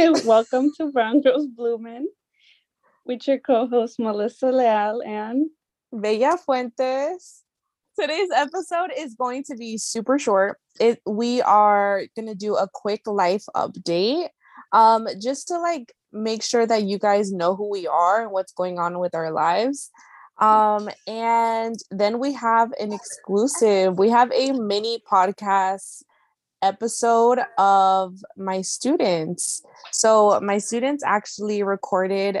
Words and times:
Welcome 0.24 0.70
to 0.78 0.90
Brown 0.90 1.20
Girls 1.20 1.46
Bloomin' 1.46 2.08
with 3.04 3.28
your 3.28 3.38
co-host 3.38 3.98
Melissa 3.98 4.50
Leal 4.50 5.02
and 5.04 5.50
Bella 5.92 6.38
Fuentes. 6.38 7.42
Today's 7.98 8.30
episode 8.34 8.92
is 8.96 9.14
going 9.14 9.44
to 9.44 9.56
be 9.56 9.76
super 9.76 10.18
short. 10.18 10.56
It 10.80 11.02
we 11.04 11.42
are 11.42 12.04
gonna 12.16 12.34
do 12.34 12.56
a 12.56 12.66
quick 12.72 13.02
life 13.06 13.44
update. 13.54 14.28
Um, 14.72 15.06
just 15.20 15.48
to 15.48 15.58
like 15.58 15.92
make 16.14 16.42
sure 16.42 16.66
that 16.66 16.84
you 16.84 16.98
guys 16.98 17.30
know 17.30 17.54
who 17.54 17.68
we 17.68 17.86
are 17.86 18.22
and 18.22 18.32
what's 18.32 18.52
going 18.54 18.78
on 18.78 19.00
with 19.00 19.14
our 19.14 19.30
lives. 19.30 19.90
Um, 20.40 20.88
and 21.06 21.76
then 21.90 22.20
we 22.20 22.32
have 22.32 22.72
an 22.80 22.94
exclusive. 22.94 23.98
We 23.98 24.08
have 24.08 24.32
a 24.32 24.52
mini 24.52 25.02
podcast 25.12 26.04
episode 26.62 27.40
of 27.58 28.22
my 28.36 28.60
students. 28.60 29.62
So 29.92 30.40
my 30.40 30.58
students 30.58 31.02
actually 31.04 31.62
recorded 31.62 32.40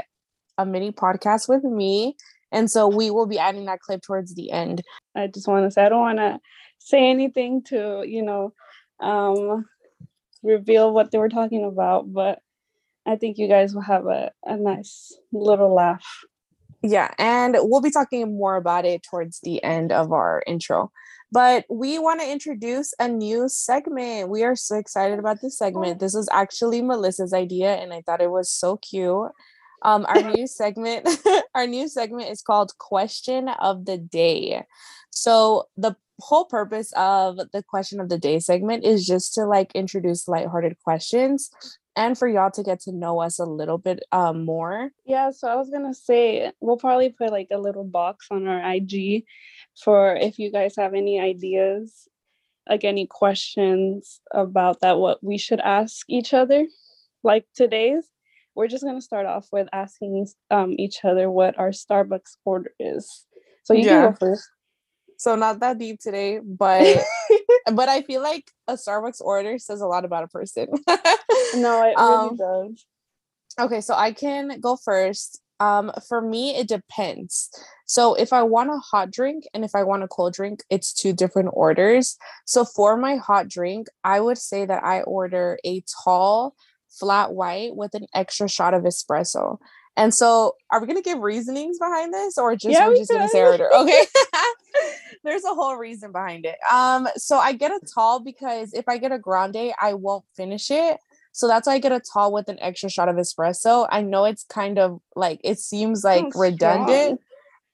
a 0.58 0.66
mini 0.66 0.92
podcast 0.92 1.48
with 1.48 1.64
me. 1.64 2.16
And 2.52 2.70
so 2.70 2.88
we 2.88 3.10
will 3.10 3.26
be 3.26 3.38
adding 3.38 3.64
that 3.66 3.80
clip 3.80 4.02
towards 4.02 4.34
the 4.34 4.50
end. 4.50 4.82
I 5.14 5.28
just 5.28 5.46
want 5.48 5.66
to 5.66 5.70
say 5.70 5.84
I 5.84 5.88
don't 5.88 6.00
want 6.00 6.18
to 6.18 6.40
say 6.78 7.08
anything 7.08 7.62
to, 7.64 8.04
you 8.06 8.22
know, 8.22 8.52
um 9.00 9.64
reveal 10.42 10.92
what 10.92 11.10
they 11.10 11.18
were 11.18 11.28
talking 11.28 11.64
about, 11.64 12.12
but 12.12 12.40
I 13.06 13.16
think 13.16 13.38
you 13.38 13.48
guys 13.48 13.74
will 13.74 13.82
have 13.82 14.06
a, 14.06 14.30
a 14.44 14.56
nice 14.56 15.16
little 15.32 15.74
laugh. 15.74 16.06
Yeah, 16.82 17.12
and 17.18 17.56
we'll 17.60 17.82
be 17.82 17.90
talking 17.90 18.38
more 18.38 18.56
about 18.56 18.84
it 18.86 19.02
towards 19.02 19.40
the 19.40 19.62
end 19.62 19.92
of 19.92 20.12
our 20.12 20.42
intro. 20.46 20.90
But 21.32 21.64
we 21.70 21.98
want 21.98 22.20
to 22.20 22.30
introduce 22.30 22.92
a 22.98 23.06
new 23.06 23.48
segment. 23.48 24.30
We 24.30 24.42
are 24.42 24.56
so 24.56 24.76
excited 24.76 25.18
about 25.18 25.40
this 25.40 25.56
segment. 25.56 26.00
This 26.00 26.14
was 26.14 26.28
actually 26.32 26.82
Melissa's 26.82 27.32
idea, 27.32 27.76
and 27.76 27.92
I 27.92 28.02
thought 28.02 28.20
it 28.20 28.30
was 28.30 28.50
so 28.50 28.76
cute. 28.78 29.30
Um, 29.82 30.04
our 30.08 30.22
new 30.22 30.46
segment, 30.48 31.08
our 31.54 31.66
new 31.66 31.88
segment 31.88 32.30
is 32.30 32.42
called 32.42 32.76
Question 32.78 33.48
of 33.48 33.84
the 33.84 33.96
Day. 33.96 34.64
So 35.10 35.68
the 35.76 35.96
whole 36.20 36.44
purpose 36.44 36.92
of 36.96 37.38
the 37.52 37.62
question 37.62 38.00
of 38.00 38.08
the 38.08 38.18
day 38.18 38.38
segment 38.38 38.84
is 38.84 39.06
just 39.06 39.34
to 39.34 39.46
like 39.46 39.72
introduce 39.74 40.28
lighthearted 40.28 40.76
questions 40.84 41.50
and 41.96 42.16
for 42.16 42.28
y'all 42.28 42.50
to 42.52 42.62
get 42.62 42.80
to 42.80 42.92
know 42.92 43.20
us 43.20 43.38
a 43.38 43.44
little 43.44 43.78
bit 43.78 44.00
um, 44.12 44.44
more. 44.44 44.90
Yeah, 45.04 45.30
so 45.30 45.48
I 45.48 45.56
was 45.56 45.70
gonna 45.70 45.94
say 45.94 46.52
we'll 46.60 46.76
probably 46.76 47.10
put 47.10 47.30
like 47.30 47.48
a 47.50 47.58
little 47.58 47.84
box 47.84 48.26
on 48.30 48.46
our 48.46 48.74
IG 48.74 49.24
for 49.82 50.16
if 50.16 50.38
you 50.38 50.50
guys 50.50 50.76
have 50.76 50.94
any 50.94 51.20
ideas, 51.20 52.08
like 52.68 52.84
any 52.84 53.06
questions 53.06 54.20
about 54.32 54.80
that, 54.80 54.98
what 54.98 55.22
we 55.22 55.38
should 55.38 55.60
ask 55.60 56.04
each 56.08 56.34
other. 56.34 56.66
Like 57.22 57.46
today's, 57.54 58.04
we're 58.54 58.68
just 58.68 58.84
gonna 58.84 59.00
start 59.00 59.26
off 59.26 59.48
with 59.52 59.68
asking 59.72 60.28
um, 60.50 60.74
each 60.78 61.04
other 61.04 61.30
what 61.30 61.58
our 61.58 61.70
Starbucks 61.70 62.36
order 62.44 62.72
is. 62.78 63.26
So 63.64 63.74
you 63.74 63.84
yeah. 63.84 64.02
can 64.02 64.10
go 64.10 64.16
first. 64.16 64.48
So 65.16 65.34
not 65.34 65.60
that 65.60 65.78
deep 65.78 66.00
today, 66.00 66.40
but 66.42 66.98
but 67.72 67.88
I 67.88 68.02
feel 68.02 68.22
like 68.22 68.50
a 68.66 68.74
Starbucks 68.74 69.20
order 69.20 69.58
says 69.58 69.82
a 69.82 69.86
lot 69.86 70.04
about 70.04 70.24
a 70.24 70.28
person. 70.28 70.68
no, 71.56 71.82
it 71.84 71.94
really 71.98 72.30
um, 72.30 72.36
does. 72.36 72.86
Okay, 73.60 73.80
so 73.80 73.94
I 73.94 74.12
can 74.12 74.60
go 74.60 74.76
first. 74.76 75.40
Um, 75.58 75.92
for 76.08 76.22
me, 76.22 76.56
it 76.56 76.68
depends. 76.68 77.50
So 77.90 78.14
if 78.14 78.32
I 78.32 78.44
want 78.44 78.70
a 78.70 78.76
hot 78.76 79.10
drink 79.10 79.48
and 79.52 79.64
if 79.64 79.74
I 79.74 79.82
want 79.82 80.04
a 80.04 80.06
cold 80.06 80.32
drink, 80.32 80.62
it's 80.70 80.92
two 80.92 81.12
different 81.12 81.48
orders. 81.54 82.16
So 82.44 82.64
for 82.64 82.96
my 82.96 83.16
hot 83.16 83.48
drink, 83.48 83.88
I 84.04 84.20
would 84.20 84.38
say 84.38 84.64
that 84.64 84.84
I 84.84 85.02
order 85.02 85.58
a 85.64 85.82
tall, 86.04 86.54
flat 86.88 87.32
white 87.32 87.74
with 87.74 87.94
an 87.94 88.06
extra 88.14 88.48
shot 88.48 88.74
of 88.74 88.84
espresso. 88.84 89.58
And 89.96 90.14
so, 90.14 90.54
are 90.70 90.80
we 90.80 90.86
gonna 90.86 91.02
give 91.02 91.18
reasonings 91.18 91.80
behind 91.80 92.14
this, 92.14 92.38
or 92.38 92.54
just 92.54 92.72
yeah, 92.72 92.86
we're 92.86 92.92
we 92.92 92.98
just 93.00 93.10
gonna 93.10 93.28
say 93.28 93.42
order? 93.42 93.68
Okay. 93.74 94.04
There's 95.24 95.42
a 95.42 95.52
whole 95.52 95.74
reason 95.74 96.12
behind 96.12 96.46
it. 96.46 96.58
Um, 96.72 97.08
so 97.16 97.38
I 97.38 97.54
get 97.54 97.72
a 97.72 97.80
tall 97.92 98.20
because 98.20 98.72
if 98.72 98.88
I 98.88 98.98
get 98.98 99.10
a 99.10 99.18
grande, 99.18 99.72
I 99.82 99.94
won't 99.94 100.24
finish 100.36 100.70
it. 100.70 100.98
So 101.32 101.48
that's 101.48 101.66
why 101.66 101.74
I 101.74 101.78
get 101.80 101.90
a 101.90 102.00
tall 102.00 102.32
with 102.32 102.48
an 102.48 102.58
extra 102.60 102.88
shot 102.88 103.08
of 103.08 103.16
espresso. 103.16 103.88
I 103.90 104.02
know 104.02 104.26
it's 104.26 104.44
kind 104.44 104.78
of 104.78 105.00
like 105.16 105.40
it 105.42 105.58
seems 105.58 106.04
like 106.04 106.32
redundant. 106.36 107.20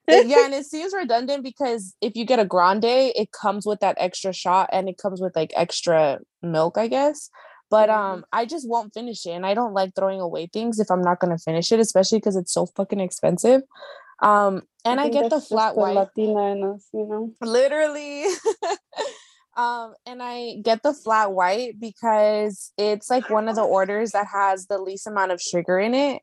yeah, 0.27 0.45
and 0.45 0.55
it 0.55 0.67
seems 0.67 0.93
redundant 0.95 1.43
because 1.43 1.95
if 2.01 2.15
you 2.17 2.25
get 2.25 2.39
a 2.39 2.45
grande, 2.45 2.85
it 2.85 3.33
comes 3.33 3.67
with 3.67 3.81
that 3.81 3.97
extra 3.99 4.33
shot 4.33 4.71
and 4.73 4.89
it 4.89 4.99
comes 4.99 5.21
with 5.21 5.35
like 5.35 5.53
extra 5.57 6.21
milk, 6.43 6.79
I 6.79 6.89
guess. 6.89 7.31
But 7.71 7.89
mm-hmm. 7.89 8.01
um 8.01 8.25
I 8.33 8.47
just 8.47 8.69
won't 8.69 8.95
finish 8.95 9.27
it 9.27 9.31
and 9.31 9.45
I 9.45 9.55
don't 9.55 9.75
like 9.75 9.95
throwing 9.95 10.21
away 10.21 10.49
things 10.53 10.79
if 10.79 10.91
I'm 10.91 11.03
not 11.03 11.21
going 11.21 11.37
to 11.37 11.43
finish 11.43 11.73
it, 11.73 11.81
especially 11.81 12.19
because 12.19 12.37
it's 12.37 12.53
so 12.53 12.67
fucking 12.67 13.01
expensive. 13.01 13.63
Um, 14.23 14.63
and 14.85 15.01
I, 15.01 15.05
I 15.05 15.09
get 15.09 15.31
the 15.31 15.41
flat 15.41 15.77
white. 15.77 15.95
Latina 15.95 16.53
in 16.53 16.65
us, 16.65 16.87
you 16.93 17.07
know. 17.07 17.33
Literally. 17.41 18.25
um, 19.57 19.95
and 20.07 20.23
I 20.23 20.57
get 20.63 20.83
the 20.83 20.95
flat 20.95 21.33
white 21.33 21.79
because 21.81 22.73
it's 22.79 23.11
like 23.11 23.29
one 23.29 23.49
of 23.49 23.57
the 23.57 23.63
orders 23.63 24.13
that 24.13 24.27
has 24.33 24.67
the 24.67 24.79
least 24.79 25.07
amount 25.07 25.33
of 25.33 25.41
sugar 25.41 25.79
in 25.79 25.95
it. 25.95 26.23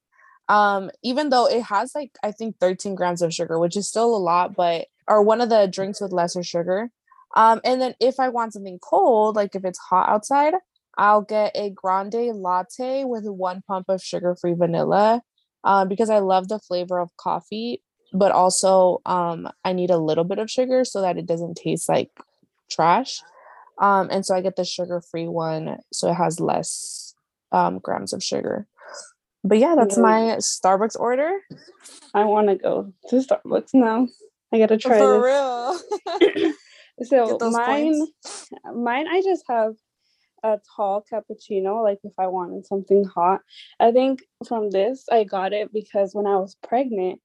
Um, 0.50 0.92
even 1.04 1.30
though 1.30 1.48
it 1.48 1.64
has 1.64 1.94
like 1.96 2.12
I 2.24 2.31
think 2.31 2.58
13 2.59 2.96
grams 2.96 3.22
of 3.22 3.34
sugar, 3.34 3.59
which 3.59 3.78
is 3.78 3.88
still 3.88 4.16
a 4.16 4.18
lot, 4.18 4.56
but 4.56 4.88
or 5.08 5.22
one 5.22 5.42
of 5.42 5.50
the 5.50 5.68
drinks 5.68 6.02
with 6.02 6.12
lesser 6.12 6.44
sugar. 6.44 6.90
Um, 7.36 7.62
and 7.64 7.81
then 7.81 7.96
if 8.00 8.20
I 8.20 8.30
want 8.30 8.54
something 8.54 8.80
cold, 8.80 9.36
like 9.36 9.56
if 9.56 9.66
it's 9.66 9.80
hot 9.80 10.09
outside, 10.09 10.54
I'll 10.98 11.22
get 11.22 11.52
a 11.56 11.72
grande 11.72 12.36
latte 12.36 13.04
with 13.06 13.26
one 13.26 13.64
pump 13.68 13.90
of 13.90 14.04
sugar-free 14.04 14.54
vanilla 14.54 15.22
um, 15.64 15.88
because 15.88 16.09
I 16.09 16.20
love 16.20 16.48
the 16.48 16.60
flavor 16.60 17.00
of 17.00 17.16
coffee, 17.18 17.81
but 18.14 18.31
also 18.31 19.02
um, 19.06 19.50
I 19.66 19.74
need 19.74 19.90
a 19.90 19.98
little 19.98 20.24
bit 20.24 20.40
of 20.40 20.52
sugar 20.52 20.86
so 20.86 21.02
that 21.02 21.18
it 21.18 21.25
doesn't 21.25 21.56
taste 21.56 21.90
like 21.90 22.12
trash. 22.70 23.22
Um, 23.80 24.10
and 24.12 24.25
so 24.25 24.36
I 24.36 24.42
get 24.42 24.56
the 24.56 24.66
sugar 24.66 25.02
free 25.02 25.28
one, 25.28 25.80
so 25.92 26.10
it 26.12 26.16
has 26.16 26.40
less 26.40 27.16
um, 27.52 27.80
grams 27.80 28.14
of 28.14 28.24
sugar. 28.24 28.68
But 29.44 29.58
yeah, 29.58 29.76
that's 29.76 29.98
my 29.98 30.38
Starbucks 30.40 31.00
order. 31.00 31.40
I 32.14 32.24
want 32.26 32.48
to 32.48 32.56
go 32.56 32.94
to 33.09 33.16
Starbucks 33.18 33.74
now. 33.74 34.08
I 34.54 34.59
gotta 34.59 34.78
try 34.78 34.98
it. 34.98 35.00
for 35.00 35.78
this. 36.22 36.44
real. 37.09 37.38
so 37.38 37.50
mine, 37.50 38.00
points. 38.00 38.50
mine, 38.74 39.08
I 39.08 39.22
just 39.22 39.44
have 39.50 39.74
a 40.44 40.59
tall 40.76 41.04
cappuccino, 41.12 41.84
like 41.84 42.00
if 42.04 42.14
I 42.18 42.28
wanted 42.28 42.66
something 42.66 43.04
hot. 43.04 43.42
I 43.80 43.92
think 43.92 44.24
from 44.48 44.70
this, 44.70 45.06
I 45.12 45.24
got 45.24 45.54
it 45.54 45.74
because 45.74 46.14
when 46.14 46.28
I 46.28 46.38
was 46.38 46.56
pregnant, 46.62 47.20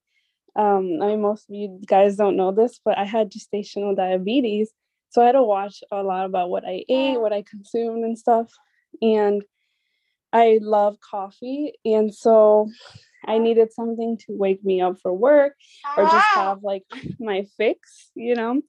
um, 0.56 0.98
I 1.02 1.08
mean, 1.08 1.20
most 1.20 1.48
of 1.48 1.54
you 1.54 1.80
guys 1.86 2.16
don't 2.16 2.36
know 2.36 2.50
this, 2.52 2.80
but 2.84 2.96
I 2.96 3.04
had 3.04 3.30
gestational 3.30 3.94
diabetes. 3.94 4.70
So 5.10 5.22
I 5.22 5.26
had 5.26 5.32
to 5.32 5.42
watch 5.42 5.82
a 5.90 6.02
lot 6.02 6.26
about 6.26 6.50
what 6.50 6.64
I 6.66 6.84
ate, 6.88 7.20
what 7.20 7.32
I 7.32 7.42
consumed, 7.42 8.04
and 8.04 8.18
stuff. 8.18 8.50
And 9.00 9.42
I 10.32 10.58
love 10.62 10.98
coffee. 11.00 11.72
And 11.84 12.14
so 12.14 12.70
I 13.26 13.38
needed 13.38 13.72
something 13.72 14.18
to 14.18 14.26
wake 14.28 14.64
me 14.64 14.80
up 14.80 15.00
for 15.00 15.12
work 15.12 15.54
or 15.96 16.04
just 16.04 16.14
ah. 16.14 16.32
have 16.36 16.62
like 16.62 16.84
my 17.20 17.46
fix, 17.56 18.10
you 18.14 18.34
know? 18.34 18.62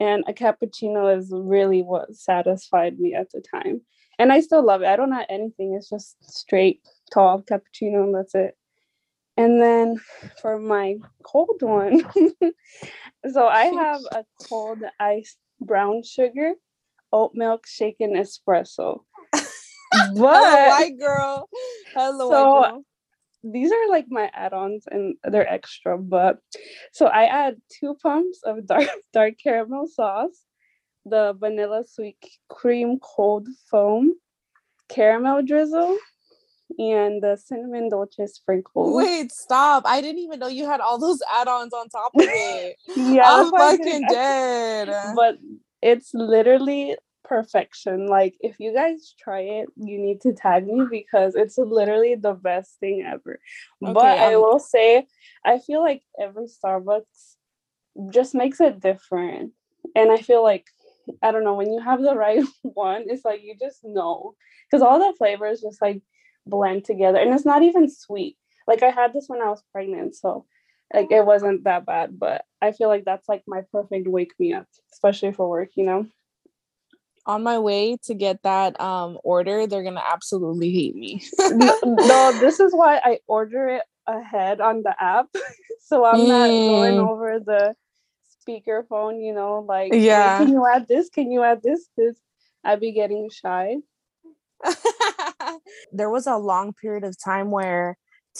and 0.00 0.24
a 0.26 0.32
cappuccino 0.32 1.16
is 1.16 1.30
really 1.32 1.82
what 1.82 2.14
satisfied 2.14 2.98
me 2.98 3.14
at 3.14 3.30
the 3.32 3.40
time. 3.40 3.80
And 4.18 4.32
i 4.32 4.40
still 4.40 4.64
love 4.64 4.82
it. 4.82 4.88
I 4.88 4.96
don't 4.96 5.12
add 5.12 5.26
anything. 5.28 5.74
It's 5.74 5.90
just 5.90 6.16
straight 6.22 6.80
tall 7.12 7.42
cappuccino 7.42 8.04
and 8.04 8.14
that's 8.14 8.34
it. 8.34 8.56
And 9.36 9.60
then 9.62 10.00
for 10.42 10.58
my 10.58 10.96
cold 11.22 11.62
one 11.62 12.02
so 13.32 13.46
i 13.46 13.66
have 13.66 14.00
a 14.12 14.24
cold 14.48 14.78
iced 14.98 15.38
brown 15.60 16.02
sugar 16.02 16.54
oat 17.12 17.30
milk 17.34 17.64
shaken 17.64 18.14
espresso 18.14 19.02
but 19.90 20.10
Hello, 20.14 20.68
white 20.68 20.98
girl 20.98 21.48
Hello, 21.94 22.30
so 22.30 22.54
white 22.54 22.70
girl 22.70 22.84
these 23.44 23.70
are 23.70 23.88
like 23.88 24.06
my 24.08 24.30
add-ons 24.34 24.84
and 24.90 25.14
they're 25.24 25.48
extra 25.48 25.96
but 25.96 26.38
so 26.92 27.06
i 27.06 27.24
add 27.24 27.56
two 27.70 27.94
pumps 28.02 28.40
of 28.44 28.66
dark 28.66 28.88
dark 29.12 29.34
caramel 29.42 29.86
sauce 29.86 30.44
the 31.04 31.34
vanilla 31.38 31.84
sweet 31.86 32.18
cream 32.48 32.98
cold 33.00 33.46
foam 33.70 34.12
caramel 34.88 35.42
drizzle 35.42 35.96
and 36.78 37.22
the 37.22 37.36
cinnamon 37.36 37.88
dolce 37.88 38.26
sprinkles. 38.26 38.94
Wait, 38.94 39.32
stop. 39.32 39.84
I 39.86 40.02
didn't 40.02 40.18
even 40.18 40.38
know 40.38 40.48
you 40.48 40.66
had 40.66 40.80
all 40.80 40.98
those 40.98 41.18
add-ons 41.40 41.72
on 41.72 41.88
top 41.88 42.12
of 42.14 42.20
it. 42.22 42.76
yeah. 42.96 43.22
I'm 43.24 43.50
fucking 43.50 44.06
dead. 44.10 44.88
But 45.16 45.38
it's 45.80 46.10
literally 46.12 46.96
perfection. 47.28 48.06
Like 48.06 48.36
if 48.40 48.58
you 48.58 48.72
guys 48.72 49.14
try 49.18 49.40
it, 49.40 49.68
you 49.76 49.98
need 49.98 50.20
to 50.22 50.32
tag 50.32 50.66
me 50.66 50.86
because 50.90 51.34
it's 51.34 51.58
literally 51.58 52.14
the 52.14 52.32
best 52.32 52.78
thing 52.80 53.04
ever. 53.06 53.38
Okay, 53.82 53.92
but 53.92 54.18
I 54.18 54.34
um 54.34 54.42
will 54.42 54.58
say 54.58 55.06
I 55.44 55.58
feel 55.58 55.80
like 55.80 56.02
every 56.20 56.46
Starbucks 56.46 57.36
just 58.10 58.34
makes 58.34 58.60
it 58.60 58.80
different. 58.80 59.52
And 59.94 60.10
I 60.10 60.16
feel 60.18 60.42
like 60.42 60.66
I 61.22 61.30
don't 61.30 61.44
know, 61.44 61.54
when 61.54 61.72
you 61.72 61.80
have 61.80 62.00
the 62.02 62.14
right 62.26 62.44
one, 62.62 63.04
it's 63.06 63.24
like 63.24 63.42
you 63.42 63.54
just 63.60 63.80
know. 63.84 64.34
Because 64.70 64.82
all 64.82 64.98
the 64.98 65.16
flavors 65.16 65.60
just 65.60 65.80
like 65.80 66.02
blend 66.46 66.84
together 66.84 67.18
and 67.18 67.32
it's 67.34 67.44
not 67.44 67.62
even 67.62 67.90
sweet. 67.90 68.36
Like 68.66 68.82
I 68.82 68.90
had 68.90 69.12
this 69.12 69.28
when 69.28 69.42
I 69.42 69.48
was 69.48 69.62
pregnant, 69.72 70.14
so 70.14 70.46
like 70.92 71.10
it 71.10 71.24
wasn't 71.24 71.64
that 71.64 71.84
bad, 71.86 72.18
but 72.18 72.44
I 72.62 72.72
feel 72.72 72.88
like 72.88 73.04
that's 73.04 73.28
like 73.28 73.42
my 73.46 73.62
perfect 73.72 74.08
wake 74.08 74.32
me 74.38 74.54
up, 74.54 74.66
especially 74.92 75.32
for 75.32 75.48
work, 75.48 75.70
you 75.74 75.84
know. 75.84 76.06
On 77.28 77.42
my 77.42 77.58
way 77.58 77.96
to 78.04 78.14
get 78.14 78.42
that 78.42 78.80
um 78.80 79.18
order, 79.22 79.66
they're 79.66 79.84
gonna 79.84 80.04
absolutely 80.04 80.72
hate 80.72 80.96
me. 80.96 81.22
no, 81.38 81.78
no, 81.84 82.32
this 82.40 82.58
is 82.58 82.72
why 82.72 83.00
I 83.04 83.20
order 83.28 83.68
it 83.68 83.82
ahead 84.06 84.60
on 84.60 84.82
the 84.82 84.94
app. 85.00 85.28
so 85.80 86.04
I'm 86.04 86.20
mm. 86.20 86.28
not 86.28 86.46
going 86.48 86.94
mm. 86.96 87.08
over 87.08 87.38
the 87.38 87.74
speakerphone, 88.48 89.22
you 89.24 89.34
know, 89.34 89.64
like 89.68 89.92
yeah, 89.92 90.38
can 90.38 90.48
you 90.48 90.66
add 90.66 90.88
this? 90.88 91.08
Can 91.10 91.30
you 91.30 91.42
add 91.44 91.62
this? 91.62 91.86
Because 91.94 92.16
I'd 92.64 92.80
be 92.80 92.92
getting 92.92 93.30
shy. 93.30 93.76
there 95.92 96.10
was 96.10 96.26
a 96.26 96.36
long 96.36 96.72
period 96.72 97.04
of 97.04 97.16
time 97.22 97.50
where 97.50 97.96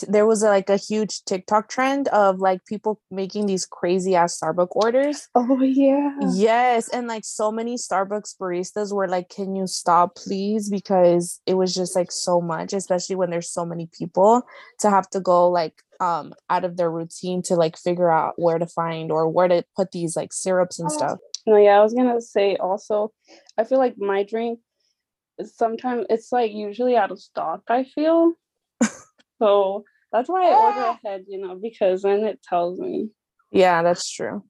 there 0.08 0.26
was 0.26 0.42
a, 0.42 0.48
like 0.48 0.68
a 0.68 0.76
huge 0.76 1.24
TikTok 1.24 1.68
trend 1.68 2.08
of 2.08 2.38
like 2.38 2.64
people 2.66 3.00
making 3.10 3.46
these 3.46 3.66
crazy 3.66 4.14
ass 4.14 4.38
Starbucks 4.38 4.68
orders. 4.72 5.28
Oh 5.34 5.60
yeah. 5.62 6.16
Yes, 6.32 6.88
and 6.88 7.06
like 7.06 7.24
so 7.24 7.50
many 7.50 7.76
Starbucks 7.76 8.36
baristas 8.40 8.92
were 8.92 9.08
like, 9.08 9.28
"Can 9.28 9.54
you 9.56 9.66
stop, 9.66 10.16
please?" 10.16 10.68
Because 10.70 11.40
it 11.46 11.54
was 11.54 11.74
just 11.74 11.96
like 11.96 12.12
so 12.12 12.40
much, 12.40 12.72
especially 12.72 13.16
when 13.16 13.30
there's 13.30 13.50
so 13.50 13.64
many 13.64 13.88
people 13.96 14.42
to 14.80 14.90
have 14.90 15.08
to 15.10 15.20
go 15.20 15.48
like 15.48 15.82
um 16.00 16.32
out 16.48 16.64
of 16.64 16.76
their 16.76 16.90
routine 16.90 17.42
to 17.42 17.56
like 17.56 17.76
figure 17.76 18.10
out 18.10 18.34
where 18.36 18.58
to 18.58 18.66
find 18.66 19.10
or 19.10 19.28
where 19.28 19.48
to 19.48 19.64
put 19.76 19.90
these 19.92 20.16
like 20.16 20.32
syrups 20.32 20.78
and 20.78 20.92
stuff. 20.92 21.18
No, 21.46 21.56
yeah, 21.56 21.78
I 21.78 21.82
was 21.82 21.94
gonna 21.94 22.20
say 22.20 22.56
also, 22.56 23.12
I 23.56 23.64
feel 23.64 23.78
like 23.78 23.96
my 23.98 24.22
drink 24.22 24.60
sometimes 25.44 26.06
it's 26.10 26.32
like 26.32 26.52
usually 26.52 26.96
out 26.96 27.10
of 27.10 27.20
stock. 27.20 27.62
I 27.68 27.84
feel 27.84 28.34
so 29.38 29.84
that's 30.12 30.28
why 30.28 30.50
I 30.50 30.54
order 30.54 30.80
ah. 30.80 30.98
ahead, 31.04 31.24
you 31.28 31.38
know, 31.40 31.56
because 31.56 32.02
then 32.02 32.24
it 32.24 32.42
tells 32.42 32.78
me. 32.78 33.10
Yeah, 33.52 33.82
that's 33.82 34.10
true. 34.10 34.44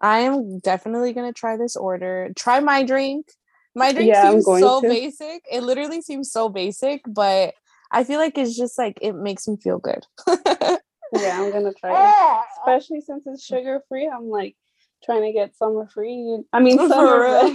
I 0.00 0.20
am 0.20 0.58
definitely 0.60 1.12
gonna 1.12 1.32
try 1.32 1.56
this 1.56 1.76
order. 1.76 2.30
Try 2.36 2.60
my 2.60 2.82
drink. 2.82 3.26
My 3.74 3.92
drink 3.92 4.08
yeah, 4.08 4.30
seems 4.30 4.44
so 4.44 4.80
to. 4.80 4.88
basic. 4.88 5.42
It 5.50 5.62
literally 5.62 6.02
seems 6.02 6.30
so 6.30 6.48
basic, 6.48 7.02
but 7.06 7.54
I 7.90 8.04
feel 8.04 8.18
like 8.18 8.36
it's 8.38 8.56
just 8.56 8.78
like 8.78 8.98
it 9.00 9.14
makes 9.14 9.46
me 9.48 9.56
feel 9.62 9.78
good. 9.78 10.04
yeah, 10.28 11.40
I'm 11.40 11.50
gonna 11.52 11.72
try 11.74 11.90
it. 11.90 11.96
Ah. 11.96 12.44
Especially 12.60 13.00
since 13.00 13.26
it's 13.26 13.44
sugar 13.44 13.80
free. 13.88 14.08
I'm 14.08 14.28
like 14.28 14.56
trying 15.04 15.22
to 15.22 15.32
get 15.32 15.56
summer 15.56 15.88
free. 15.92 16.38
I 16.52 16.60
mean 16.60 16.78
summer 16.88 17.50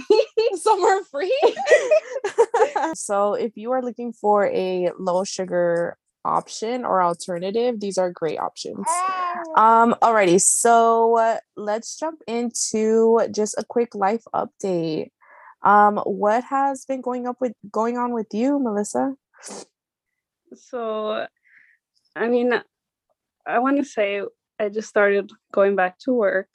summer 0.54 1.00
free. 1.10 1.38
so 2.94 3.34
if 3.34 3.56
you 3.56 3.72
are 3.72 3.82
looking 3.82 4.12
for 4.12 4.46
a 4.46 4.90
low 4.98 5.24
sugar 5.24 5.96
option 6.24 6.84
or 6.84 7.02
alternative, 7.02 7.80
these 7.80 7.98
are 7.98 8.10
great 8.10 8.38
options. 8.38 8.86
Um, 9.56 9.94
alrighty, 10.02 10.40
so 10.40 11.16
uh, 11.18 11.38
let's 11.56 11.98
jump 11.98 12.22
into 12.26 13.20
just 13.30 13.54
a 13.58 13.64
quick 13.64 13.94
life 13.94 14.24
update. 14.34 15.10
Um, 15.62 15.98
what 15.98 16.44
has 16.44 16.84
been 16.84 17.00
going 17.00 17.26
up 17.26 17.36
with 17.40 17.52
going 17.70 17.96
on 17.96 18.12
with 18.12 18.28
you, 18.32 18.58
Melissa? 18.58 19.14
So, 20.54 21.26
I 22.16 22.28
mean, 22.28 22.52
I 23.46 23.58
want 23.58 23.78
to 23.78 23.84
say 23.84 24.22
I 24.58 24.68
just 24.68 24.88
started 24.88 25.30
going 25.52 25.76
back 25.76 25.98
to 26.00 26.12
work 26.12 26.48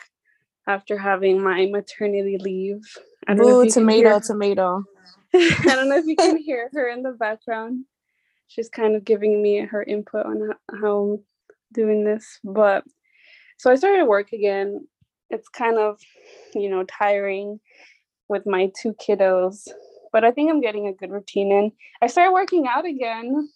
after 0.67 0.97
having 0.97 1.41
my 1.41 1.67
maternity 1.71 2.37
leave. 2.37 2.81
I 3.27 3.33
Ooh, 3.33 3.69
tomato, 3.69 4.19
tomato. 4.19 4.83
I 5.33 5.75
don't 5.75 5.89
know 5.89 5.97
if 5.97 6.05
you 6.05 6.15
can 6.15 6.37
hear 6.37 6.69
her 6.73 6.89
in 6.89 7.03
the 7.03 7.11
background 7.11 7.85
she's 8.47 8.69
kind 8.69 8.95
of 8.95 9.05
giving 9.05 9.41
me 9.41 9.59
her 9.59 9.83
input 9.83 10.25
on 10.25 10.51
how 10.81 10.97
I'm 10.97 11.19
doing 11.73 12.03
this. 12.03 12.39
But 12.43 12.83
so 13.57 13.71
I 13.71 13.75
started 13.75 14.05
work 14.05 14.31
again. 14.33 14.87
It's 15.29 15.49
kind 15.49 15.77
of, 15.77 15.99
you 16.53 16.69
know, 16.69 16.83
tiring 16.83 17.59
with 18.29 18.45
my 18.45 18.71
two 18.81 18.93
kiddos, 18.93 19.67
but 20.11 20.23
I 20.23 20.31
think 20.31 20.49
I'm 20.49 20.61
getting 20.61 20.87
a 20.87 20.93
good 20.93 21.11
routine 21.11 21.51
in. 21.51 21.71
I 22.01 22.07
started 22.07 22.31
working 22.31 22.67
out 22.67 22.85
again, 22.85 23.49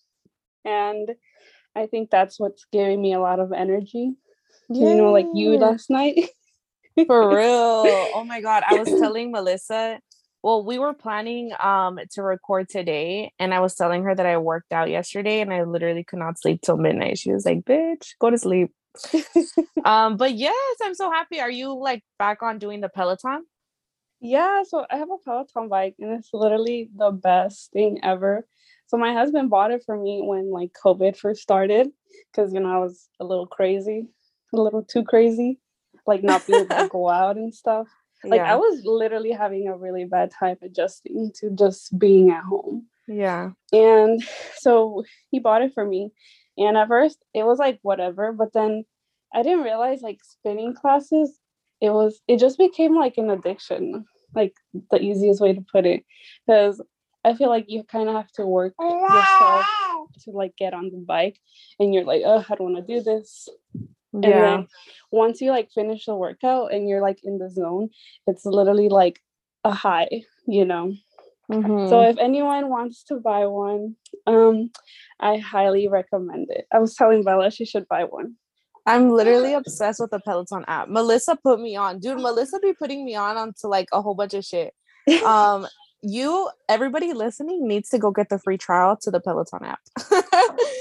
and 0.66 1.10
I 1.76 1.88
think 1.88 2.10
that's 2.10 2.40
what's 2.40 2.66
giving 2.72 3.02
me 3.02 3.14
a 3.14 3.20
lot 3.20 3.40
of 3.40 3.54
energy. 3.54 4.16
Yeah. 4.70 4.90
You 4.90 4.96
know, 4.96 5.12
like 5.12 5.28
you 5.34 5.58
last 5.58 5.90
night. 5.90 6.30
For 7.08 7.36
real. 7.36 8.10
Oh 8.14 8.24
my 8.26 8.42
God. 8.42 8.64
I 8.68 8.80
was 8.80 8.90
telling 9.00 9.32
Melissa 9.32 10.00
well 10.44 10.64
we 10.64 10.80
were 10.80 10.94
planning 10.94 11.52
um 11.60 12.00
to 12.12 12.22
record 12.22 12.70
today 12.70 13.32
and 13.40 13.54
i 13.54 13.60
was 13.60 13.76
telling 13.76 14.04
her 14.04 14.16
that 14.16 14.26
i 14.26 14.38
worked 14.38 14.72
out 14.72 14.90
yesterday 14.90 15.42
and 15.42 15.54
i 15.54 15.64
literally 15.64 16.04
could 16.04 16.20
not 16.20 16.40
sleep 16.40 16.62
till 16.62 16.78
midnight. 16.78 17.18
She 17.18 17.32
was 17.32 17.46
like 17.46 17.62
bitch 17.62 18.10
go 18.20 18.30
to 18.30 18.38
sleep. 18.38 18.72
Um 19.86 20.18
but 20.18 20.34
yes 20.34 20.78
i'm 20.84 20.96
so 20.96 21.12
happy. 21.12 21.40
Are 21.40 21.50
you 21.50 21.74
like 21.74 22.04
back 22.20 22.44
on 22.44 22.60
doing 22.60 22.82
the 22.82 22.90
peloton? 22.90 23.46
Yeah 24.20 24.64
so 24.64 24.86
i 24.90 24.98
have 24.98 25.10
a 25.10 25.18
peloton 25.24 25.70
bike 25.70 25.96
and 26.00 26.12
it's 26.20 26.30
literally 26.34 26.90
the 26.96 27.12
best 27.12 27.72
thing 27.72 28.00
ever. 28.04 28.46
So 28.88 28.98
my 28.98 29.14
husband 29.14 29.50
bought 29.50 29.72
it 29.72 29.84
for 29.86 29.98
me 29.98 30.22
when 30.22 30.52
like 30.52 30.72
covid 30.84 31.18
first 31.18 31.42
started 31.42 31.90
because 32.32 32.54
you 32.54 32.60
know 32.60 32.74
i 32.74 32.78
was 32.78 33.08
a 33.20 33.26
little 33.26 33.48
crazy 33.48 34.08
a 34.54 34.58
little 34.62 34.84
too 34.84 35.04
crazy 35.04 35.60
like 36.06 36.24
not 36.24 36.46
being 36.46 36.62
able 36.62 36.76
to 36.76 36.88
go 36.92 37.10
out 37.10 37.38
and 37.38 37.54
stuff 37.54 37.88
like 38.24 38.40
yeah. 38.40 38.54
I 38.54 38.56
was 38.56 38.82
literally 38.84 39.32
having 39.32 39.68
a 39.68 39.76
really 39.76 40.06
bad 40.06 40.32
time 40.32 40.58
adjusting 40.62 41.32
to 41.36 41.50
just 41.52 41.98
being 41.98 42.32
at 42.32 42.44
home. 42.44 42.88
Yeah. 43.08 43.52
And 43.72 44.24
so 44.58 45.04
he 45.30 45.40
bought 45.40 45.62
it 45.62 45.74
for 45.74 45.86
me. 45.86 46.12
And 46.58 46.78
at 46.78 46.88
first 46.88 47.18
it 47.34 47.44
was 47.44 47.60
like 47.60 47.80
whatever, 47.82 48.32
but 48.32 48.54
then 48.54 48.86
I 49.34 49.44
didn't 49.44 49.64
realize 49.64 50.02
like 50.02 50.20
spinning 50.24 50.76
classes, 50.76 51.38
it 51.80 51.90
was 51.90 52.22
it 52.28 52.40
just 52.40 52.58
became 52.58 52.96
like 52.96 53.18
an 53.18 53.30
addiction, 53.30 54.06
like 54.36 54.54
the 54.92 55.00
easiest 55.02 55.42
way 55.42 55.54
to 55.54 55.66
put 55.72 55.86
it. 55.86 56.04
Because 56.46 56.82
I 57.24 57.36
feel 57.36 57.50
like 57.50 57.66
you 57.68 57.84
kind 57.84 58.10
of 58.10 58.16
have 58.16 58.32
to 58.34 58.46
work 58.46 58.74
yourself 58.80 59.66
to 60.24 60.32
like 60.32 60.56
get 60.58 60.74
on 60.74 60.90
the 60.92 60.98
bike 60.98 61.40
and 61.80 61.94
you're 61.94 62.04
like, 62.04 62.24
oh, 62.26 62.44
I 62.48 62.56
don't 62.56 62.74
want 62.74 62.88
to 62.88 62.98
do 62.98 63.02
this. 63.04 63.48
And 64.14 64.24
yeah. 64.24 64.42
then 64.42 64.68
once 65.12 65.42
you 65.42 65.52
like 65.52 65.72
finish 65.72 66.06
the 66.06 66.16
workout 66.16 66.74
and 66.74 66.88
you're 66.88 67.02
like 67.02 67.20
in 67.24 67.38
the 67.38 67.50
zone, 67.50 67.90
it's 68.28 68.46
literally 68.46 68.90
like 68.90 69.20
a 69.64 69.72
high, 69.72 70.24
you 70.48 70.66
know. 70.66 70.94
Mm-hmm. 71.52 71.90
So 71.90 72.02
if 72.02 72.18
anyone 72.18 72.70
wants 72.70 73.04
to 73.06 73.20
buy 73.20 73.46
one, 73.46 73.96
um, 74.26 74.72
I 75.20 75.38
highly 75.38 75.88
recommend 75.88 76.48
it. 76.50 76.66
I 76.72 76.80
was 76.80 76.96
telling 76.96 77.24
Bella 77.24 77.52
she 77.52 77.66
should 77.66 77.88
buy 77.88 78.06
one. 78.06 78.36
I'm 78.86 79.10
literally 79.10 79.54
obsessed 79.54 80.00
with 80.00 80.12
the 80.12 80.20
Peloton 80.20 80.66
app. 80.68 80.90
Melissa 80.90 81.38
put 81.44 81.60
me 81.60 81.76
on. 81.76 82.00
Dude, 82.00 82.20
Melissa 82.20 82.60
be 82.60 82.74
putting 82.74 83.06
me 83.06 83.16
on 83.16 83.38
onto 83.38 83.68
like 83.68 83.88
a 83.92 84.02
whole 84.02 84.16
bunch 84.16 84.34
of 84.34 84.46
shit. 84.46 84.74
Um 85.26 85.68
you 86.02 86.50
everybody 86.68 87.14
listening 87.14 87.68
needs 87.68 87.90
to 87.90 88.00
go 88.00 88.12
get 88.12 88.30
the 88.30 88.40
free 88.40 88.58
trial 88.58 88.98
to 88.98 89.12
the 89.12 89.20
peloton 89.20 89.64
app. 89.64 89.80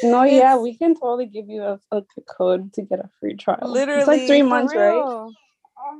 No 0.03 0.23
yeah 0.23 0.57
we 0.57 0.77
can 0.77 0.95
totally 0.95 1.27
give 1.27 1.49
you 1.49 1.63
a, 1.63 1.79
a, 1.93 2.03
code 2.27 2.73
to 2.75 2.83
get 2.83 3.01
a 3.01 3.11
free 3.21 3.37
trial. 3.37 3.59
Literally 3.63 4.01
it's 4.01 4.09
like 4.09 4.27
three 4.27 4.43
months 4.43 4.75
right? 4.75 5.31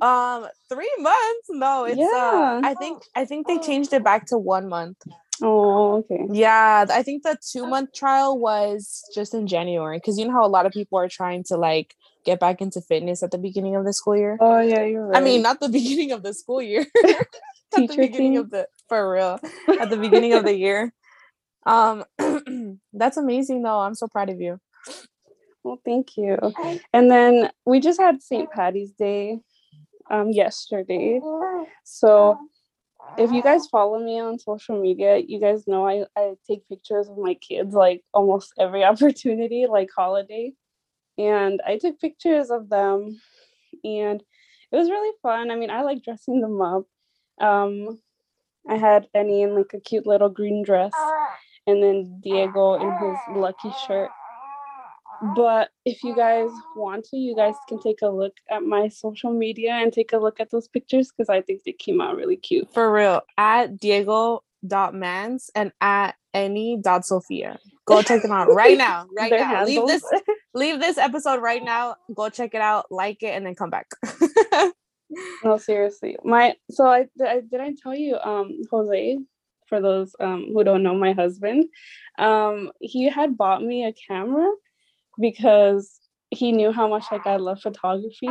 um 0.01 0.47
three 0.69 0.93
months? 0.99 1.49
No 1.51 1.85
it's 1.85 1.99
uh, 1.99 2.01
yeah. 2.01 2.61
uh 2.65 2.69
i 2.69 2.75
think 2.75 3.03
i 3.15 3.25
think 3.25 3.47
they 3.47 3.59
changed 3.59 3.93
it 3.93 4.03
back 4.03 4.27
to 4.27 4.39
one 4.39 4.69
month. 4.69 4.97
Oh 5.43 5.99
okay. 5.99 6.27
Yeah 6.33 6.87
i 6.91 7.03
think 7.03 7.23
the 7.23 7.37
two 7.47 7.67
month 7.67 7.93
trial 7.93 8.39
was 8.39 9.05
just 9.15 9.35
in 9.35 9.47
january 9.47 9.99
because 9.99 10.19
you 10.19 10.27
know 10.27 10.33
how 10.33 10.47
a 10.47 10.49
lot 10.49 10.65
of 10.65 10.73
people 10.73 10.99
are 10.99 11.09
trying 11.09 11.45
to 11.45 11.57
like 11.57 11.95
get 12.25 12.41
back 12.41 12.61
into 12.61 12.81
fitness 12.81 13.23
at 13.23 13.31
the 13.31 13.39
beginning 13.39 13.77
of 13.77 13.85
the 13.85 13.95
school 13.95 14.17
year? 14.17 14.37
Oh 14.41 14.61
yeah 14.61 14.85
you're 14.85 15.07
right 15.07 15.19
i 15.19 15.25
mean 15.25 15.43
not 15.43 15.61
the 15.61 15.69
beginning 15.81 16.13
of 16.13 16.23
the 16.23 16.33
school 16.33 16.63
year 16.63 16.87
beginning 17.77 18.37
of 18.37 18.51
the 18.51 18.67
for 18.89 19.13
real 19.13 19.41
at 19.81 19.91
the 19.91 19.97
beginning 20.01 20.35
of 20.35 20.45
the 20.45 20.57
year. 20.57 20.93
Um, 21.67 22.05
that's 22.93 23.17
amazing 23.17 23.63
though. 23.63 23.81
I'm 23.81 23.95
so 23.95 24.09
proud 24.09 24.31
of 24.31 24.41
you. 24.41 24.61
Well, 25.63 25.81
thank 25.85 26.17
you. 26.17 26.39
And 26.93 27.11
then 27.11 27.51
we 27.67 27.81
just 27.81 28.01
had 28.01 28.23
St. 28.23 28.51
Patty's 28.51 28.93
Day 28.93 29.41
um 30.11 30.31
yesterday. 30.31 31.21
So 31.85 32.39
if 33.19 33.33
you 33.33 33.43
guys 33.43 33.67
follow 33.67 33.99
me 33.99 34.21
on 34.21 34.39
social 34.39 34.81
media, 34.81 35.19
you 35.19 35.41
guys 35.41 35.67
know 35.67 35.87
I, 35.87 36.05
I 36.17 36.35
take 36.47 36.69
pictures 36.69 37.09
of 37.09 37.19
my 37.19 37.35
kids 37.35 37.75
like 37.75 38.03
almost 38.15 38.53
every 38.59 38.85
opportunity, 38.93 39.67
like 39.69 39.91
holiday. 39.95 40.53
And 41.19 41.61
I 41.67 41.79
took 41.79 42.01
pictures 42.01 42.51
of 42.51 42.69
them 42.69 43.21
and 43.85 44.23
it 44.73 44.77
was 44.77 44.89
really 44.89 45.15
fun. 45.23 45.51
I 45.51 45.57
mean, 45.57 45.71
I 45.71 45.83
like 45.83 46.03
dressing 46.03 46.41
them 46.41 46.61
up. 46.61 46.85
Um, 47.41 48.01
I 48.69 48.77
had 48.77 49.09
Benny 49.13 49.43
in 49.43 49.55
like 49.55 49.73
a 49.75 49.81
cute 49.81 50.07
little 50.07 50.29
green 50.29 50.63
dress, 50.63 50.93
and 51.67 51.83
then 51.83 52.21
Diego 52.23 52.75
in 52.75 52.91
his 52.91 53.19
lucky 53.37 53.73
shirt. 53.87 54.11
But 55.37 55.69
if 55.85 56.03
you 56.03 56.17
guys 56.17 56.49
want 56.77 57.05
to, 57.07 57.17
you 57.17 57.37
guys 57.37 57.55
can 57.69 57.79
take 57.81 58.01
a 58.03 58.09
look 58.09 58.33
at 58.51 58.63
my 58.63 58.89
social 58.89 59.33
media 59.33 59.73
and 59.73 59.93
take 59.93 60.13
a 60.13 60.19
look 60.19 60.41
at 60.41 60.51
those 60.51 60.67
pictures 60.69 61.11
because 61.11 61.29
I 61.29 61.43
think 61.43 61.63
they 61.65 61.73
came 61.73 62.01
out 62.01 62.17
really 62.17 62.37
cute. 62.37 62.73
For 62.73 62.91
real. 62.91 63.21
At 63.37 63.79
Diego 63.79 64.43
dot 64.67 64.95
mans 64.95 65.51
and 65.55 65.73
at 65.81 66.17
any 66.35 66.79
dot 66.83 67.05
sophia 67.05 67.59
Go 67.87 68.03
check 68.03 68.23
them 68.23 68.31
out 68.31 68.47
right 68.55 68.79
now. 68.79 69.07
Right 69.17 69.33
now. 69.33 69.65
Handles. 69.65 69.69
Leave 69.69 69.87
this 69.87 70.05
leave 70.55 70.81
this 70.81 70.99
episode 70.99 71.43
right 71.43 71.63
now. 71.63 71.97
Go 72.15 72.29
check 72.29 72.55
it 72.55 72.61
out, 72.61 72.87
like 72.91 73.23
it, 73.23 73.35
and 73.35 73.45
then 73.45 73.55
come 73.55 73.71
back. 73.71 73.87
no, 75.45 75.57
seriously. 75.57 76.17
My 76.25 76.55
so 76.71 76.87
I, 76.87 77.07
I 77.27 77.41
did 77.41 77.61
I 77.61 77.75
tell 77.83 77.95
you 77.95 78.17
um 78.17 78.61
Jose 78.71 79.19
for 79.69 79.81
those 79.81 80.15
um 80.21 80.51
who 80.53 80.65
don't 80.65 80.83
know 80.83 80.95
my 80.95 81.13
husband 81.13 81.65
um 82.19 82.73
he 82.81 83.09
had 83.09 83.37
bought 83.37 83.63
me 83.63 83.85
a 83.87 83.95
camera 84.09 84.51
because 85.21 86.01
he 86.31 86.53
knew 86.53 86.73
how 86.73 86.89
much 86.89 87.05
like 87.11 87.27
I 87.27 87.37
love 87.37 87.61
photography. 87.61 88.29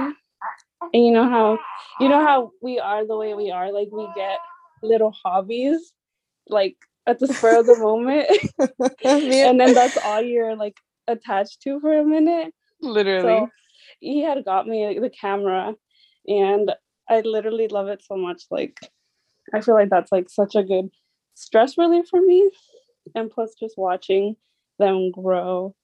And 0.93 1.05
you 1.05 1.11
know 1.11 1.29
how 1.29 1.59
you 1.99 2.07
know 2.07 2.25
how 2.25 2.51
we 2.61 2.79
are 2.79 3.05
the 3.05 3.17
way 3.17 3.33
we 3.33 3.51
are? 3.51 3.71
Like 3.71 3.89
we 3.91 4.07
get 4.15 4.39
little 4.81 5.13
hobbies 5.23 5.93
like 6.47 6.77
at 7.05 7.19
the 7.19 7.27
spur 7.27 7.59
of 7.59 7.65
the 7.65 7.75
moment. 7.79 8.27
And 9.03 9.59
then 9.59 9.73
that's 9.73 9.97
all 9.97 10.21
you're 10.21 10.55
like 10.55 10.77
attached 11.07 11.61
to 11.63 11.79
for 11.81 11.97
a 11.97 12.05
minute. 12.05 12.53
Literally. 12.81 13.39
so 13.39 13.49
he 13.99 14.21
had 14.21 14.45
got 14.45 14.67
me 14.67 14.97
the 14.99 15.09
camera 15.09 15.75
and 16.29 16.71
i 17.09 17.19
literally 17.21 17.67
love 17.67 17.87
it 17.87 18.01
so 18.03 18.15
much 18.15 18.43
like 18.49 18.79
i 19.53 19.59
feel 19.59 19.75
like 19.75 19.89
that's 19.89 20.11
like 20.11 20.29
such 20.29 20.55
a 20.55 20.63
good 20.63 20.89
stress 21.33 21.77
relief 21.77 22.05
for 22.09 22.21
me 22.21 22.49
and 23.15 23.29
plus 23.29 23.53
just 23.59 23.77
watching 23.77 24.35
them 24.77 25.11
grow 25.11 25.75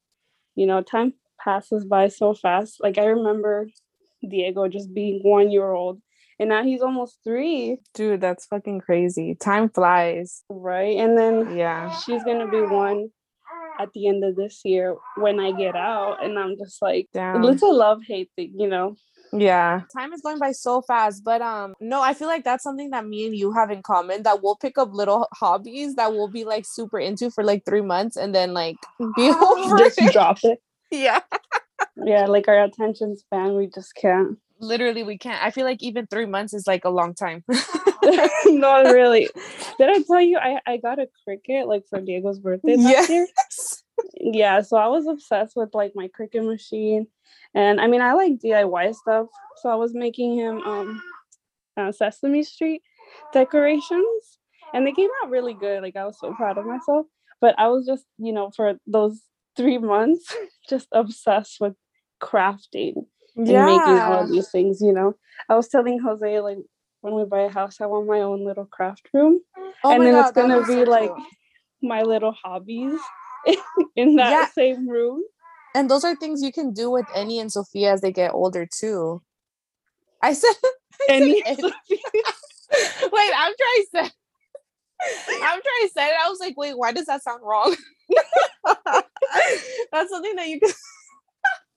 you 0.56 0.66
know 0.66 0.82
time 0.82 1.14
passes 1.44 1.84
by 1.84 2.08
so 2.08 2.34
fast 2.34 2.78
like 2.82 2.98
i 2.98 3.06
remember 3.06 3.68
diego 4.30 4.68
just 4.68 4.94
being 4.94 5.20
one 5.24 5.52
year 5.52 5.72
old 5.72 6.02
and 6.40 6.50
now 6.50 6.64
he's 6.64 6.82
almost 6.82 7.20
three. 7.24 7.78
Dude, 7.94 8.20
that's 8.20 8.46
fucking 8.46 8.82
crazy. 8.82 9.36
Time 9.36 9.70
flies. 9.70 10.44
Right. 10.50 10.98
And 10.98 11.18
then 11.18 11.58
yeah, 11.58 11.96
she's 12.00 12.24
gonna 12.24 12.50
be 12.50 12.62
one 12.62 13.10
at 13.80 13.92
the 13.94 14.08
end 14.08 14.24
of 14.24 14.36
this 14.36 14.62
year 14.64 14.96
when 15.18 15.40
I 15.40 15.52
get 15.52 15.76
out. 15.76 16.24
And 16.24 16.38
I'm 16.38 16.58
just 16.58 16.82
like 16.82 17.08
Damn. 17.14 17.44
it's 17.46 17.62
a 17.62 17.68
love 17.68 18.02
hate 18.06 18.30
thing, 18.36 18.54
you 18.58 18.68
know. 18.68 18.96
Yeah. 19.40 19.82
Time 19.96 20.14
is 20.14 20.22
going 20.22 20.40
by 20.40 20.52
so 20.52 20.82
fast. 20.82 21.24
But 21.24 21.42
um 21.42 21.74
no, 21.80 22.02
I 22.02 22.14
feel 22.14 22.28
like 22.28 22.44
that's 22.44 22.64
something 22.64 22.90
that 22.92 23.06
me 23.06 23.28
and 23.28 23.36
you 23.36 23.52
have 23.54 23.72
in 23.72 23.82
common 23.84 24.24
that 24.24 24.42
we'll 24.44 24.56
pick 24.56 24.78
up 24.78 24.94
little 24.94 25.28
hobbies 25.34 25.96
that 25.96 26.12
we'll 26.12 26.30
be 26.30 26.44
like 26.44 26.66
super 26.66 27.00
into 27.00 27.30
for 27.32 27.44
like 27.44 27.64
three 27.66 27.82
months 27.82 28.18
and 28.18 28.34
then 28.34 28.54
like 28.54 28.78
be 29.16 29.30
over 29.30 29.78
just 29.78 30.00
it. 30.00 30.14
drop 30.14 30.40
it. 30.44 30.62
Yeah. 30.92 31.22
yeah, 31.98 32.26
like 32.26 32.48
our 32.48 32.64
attention 32.64 33.18
span, 33.18 33.56
we 33.56 33.68
just 33.68 33.96
can't 33.96 34.38
literally 34.60 35.04
we 35.04 35.18
can't 35.18 35.44
i 35.44 35.52
feel 35.52 35.66
like 35.66 35.84
even 35.84 36.08
three 36.08 36.26
months 36.26 36.54
is 36.54 36.66
like 36.66 36.86
a 36.86 36.90
long 36.90 37.14
time 37.14 37.44
not 38.46 38.86
really 38.86 39.28
did 39.78 39.90
i 39.90 40.02
tell 40.04 40.22
you 40.22 40.38
i 40.38 40.60
i 40.66 40.78
got 40.78 41.00
a 41.00 41.08
Cricut 41.28 41.68
like 41.68 41.84
for 41.90 42.00
diego's 42.00 42.40
birthday 42.40 42.78
last 42.78 42.90
yes. 42.90 43.10
year 43.10 43.28
yeah 44.16 44.62
so 44.62 44.78
i 44.78 44.88
was 44.88 45.08
obsessed 45.08 45.56
with 45.56 45.70
like 45.74 45.92
my 45.96 46.08
Cricut 46.08 46.46
machine 46.46 47.08
and 47.56 47.82
i 47.82 47.88
mean 47.88 48.02
i 48.02 48.14
like 48.14 48.34
diy 48.34 48.94
stuff 48.94 49.28
so 49.62 49.70
i 49.70 49.76
was 49.76 49.94
making 49.94 50.38
him 50.38 50.62
um 50.62 51.02
uh, 51.78 51.92
sesame 51.92 52.44
street 52.44 52.82
decorations 53.34 54.38
and 54.74 54.86
they 54.86 54.92
came 54.92 55.10
out 55.24 55.30
really 55.30 55.54
good 55.54 55.82
like 55.82 55.96
i 55.96 56.06
was 56.06 56.20
so 56.20 56.34
proud 56.34 56.58
of 56.58 56.66
myself 56.66 57.06
but 57.42 57.56
i 57.58 57.68
was 57.68 57.86
just 57.86 58.06
you 58.18 58.32
know 58.32 58.52
for 58.56 58.76
those 58.86 59.22
three 59.58 59.78
months 59.78 60.34
just 60.70 60.88
obsessed 60.92 61.58
with 61.60 61.74
crafting 62.22 63.06
and 63.36 63.48
yeah. 63.48 63.66
making 63.66 64.00
all 64.00 64.28
these 64.28 64.50
things, 64.50 64.82
you 64.82 64.94
know. 64.94 65.16
I 65.50 65.56
was 65.56 65.68
telling 65.68 66.00
Jose 66.00 66.40
like 66.40 66.58
when 67.02 67.16
we 67.16 67.26
buy 67.26 67.42
a 67.42 67.50
house, 67.50 67.82
I 67.82 67.86
want 67.86 68.08
my 68.08 68.22
own 68.22 68.46
little 68.46 68.66
craft 68.66 69.10
room. 69.14 69.42
Oh 69.84 69.92
and 69.92 70.06
then 70.06 70.14
God, 70.14 70.22
it's 70.22 70.32
gonna 70.32 70.62
be 70.62 70.86
so 70.86 70.92
like 70.92 71.10
cool. 71.10 71.26
my 71.82 72.02
little 72.02 72.32
hobbies 72.32 73.00
in 73.96 74.16
that 74.16 74.30
yeah. 74.32 74.48
same 74.48 74.90
room. 74.90 75.22
And 75.76 75.92
those 75.92 76.06
are 76.06 76.16
things 76.16 76.42
you 76.42 76.54
can 76.54 76.72
do 76.74 76.90
with 76.90 77.06
Annie 77.14 77.38
and 77.38 77.52
Sophia 77.52 77.92
as 77.92 78.00
they 78.00 78.14
get 78.14 78.34
older 78.34 78.66
too. 78.66 79.22
I 80.24 80.32
said 80.32 80.54
Annie. 81.10 81.44
Wait, 81.46 81.72
I'm 83.38 83.54
trying 83.58 83.82
to 83.82 83.88
say 83.94 84.10
I'm 85.02 85.62
trying 85.62 85.62
to 85.62 85.90
say 85.94 86.08
it. 86.08 86.16
I 86.26 86.30
was 86.30 86.40
like, 86.40 86.58
wait, 86.58 86.78
why 86.78 86.92
does 86.92 87.06
that 87.06 87.22
sound 87.24 87.42
wrong? 87.44 87.76
That's 89.92 90.10
something 90.10 90.36
that 90.36 90.48
you 90.48 90.60
can 90.60 90.72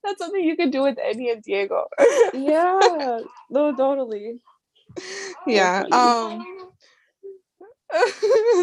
that's 0.05 0.19
something 0.19 0.43
you 0.43 0.57
could 0.57 0.71
do 0.71 0.83
with 0.83 0.97
Eddie 1.03 1.31
and 1.31 1.43
Diego. 1.43 1.87
yeah, 2.33 3.21
no, 3.51 3.75
totally. 3.75 4.41
Yeah. 5.47 5.85
Um 5.91 6.47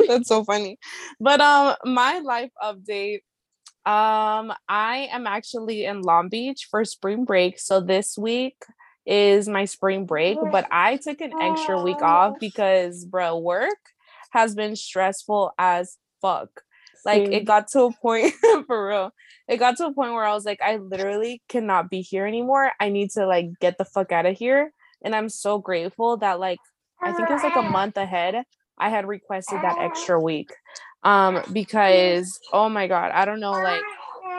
that's 0.07 0.29
so 0.29 0.43
funny. 0.45 0.79
But 1.19 1.41
um 1.41 1.75
my 1.83 2.19
life 2.19 2.51
update 2.63 3.19
um 3.85 4.53
I 4.67 5.09
am 5.11 5.27
actually 5.27 5.85
in 5.85 6.01
Long 6.01 6.29
Beach 6.29 6.67
for 6.69 6.83
spring 6.85 7.23
break. 7.25 7.59
So 7.59 7.81
this 7.81 8.17
week 8.17 8.55
is 9.05 9.47
my 9.47 9.65
spring 9.65 10.05
break, 10.05 10.37
but 10.51 10.67
I 10.71 10.97
took 10.97 11.21
an 11.21 11.33
extra 11.39 11.81
week 11.83 12.01
off 12.01 12.35
because 12.39 13.05
bro, 13.05 13.37
work 13.37 13.77
has 14.31 14.55
been 14.55 14.75
stressful 14.75 15.51
as 15.59 15.97
fuck. 16.21 16.49
Like 17.05 17.27
it 17.31 17.45
got 17.45 17.67
to 17.69 17.83
a 17.83 17.91
point 17.93 18.33
for 18.67 18.87
real. 18.89 19.11
It 19.47 19.57
got 19.57 19.77
to 19.77 19.85
a 19.85 19.93
point 19.93 20.13
where 20.13 20.25
I 20.25 20.33
was 20.33 20.45
like, 20.45 20.59
I 20.63 20.77
literally 20.77 21.43
cannot 21.47 21.89
be 21.89 22.01
here 22.01 22.25
anymore. 22.25 22.71
I 22.79 22.89
need 22.89 23.11
to 23.11 23.27
like 23.27 23.47
get 23.61 23.77
the 23.77 23.85
fuck 23.85 24.11
out 24.11 24.25
of 24.25 24.37
here. 24.37 24.71
And 25.03 25.15
I'm 25.15 25.29
so 25.29 25.59
grateful 25.59 26.17
that 26.17 26.39
like 26.39 26.57
I 27.03 27.11
think 27.13 27.29
it 27.29 27.33
was 27.33 27.43
like 27.43 27.55
a 27.55 27.61
month 27.61 27.97
ahead. 27.97 28.43
I 28.77 28.89
had 28.89 29.07
requested 29.07 29.61
that 29.61 29.77
extra 29.79 30.19
week. 30.19 30.51
Um, 31.05 31.41
because 31.53 32.39
oh 32.51 32.67
my 32.67 32.87
god, 32.87 33.11
I 33.13 33.23
don't 33.25 33.39
know, 33.39 33.51
like 33.51 33.83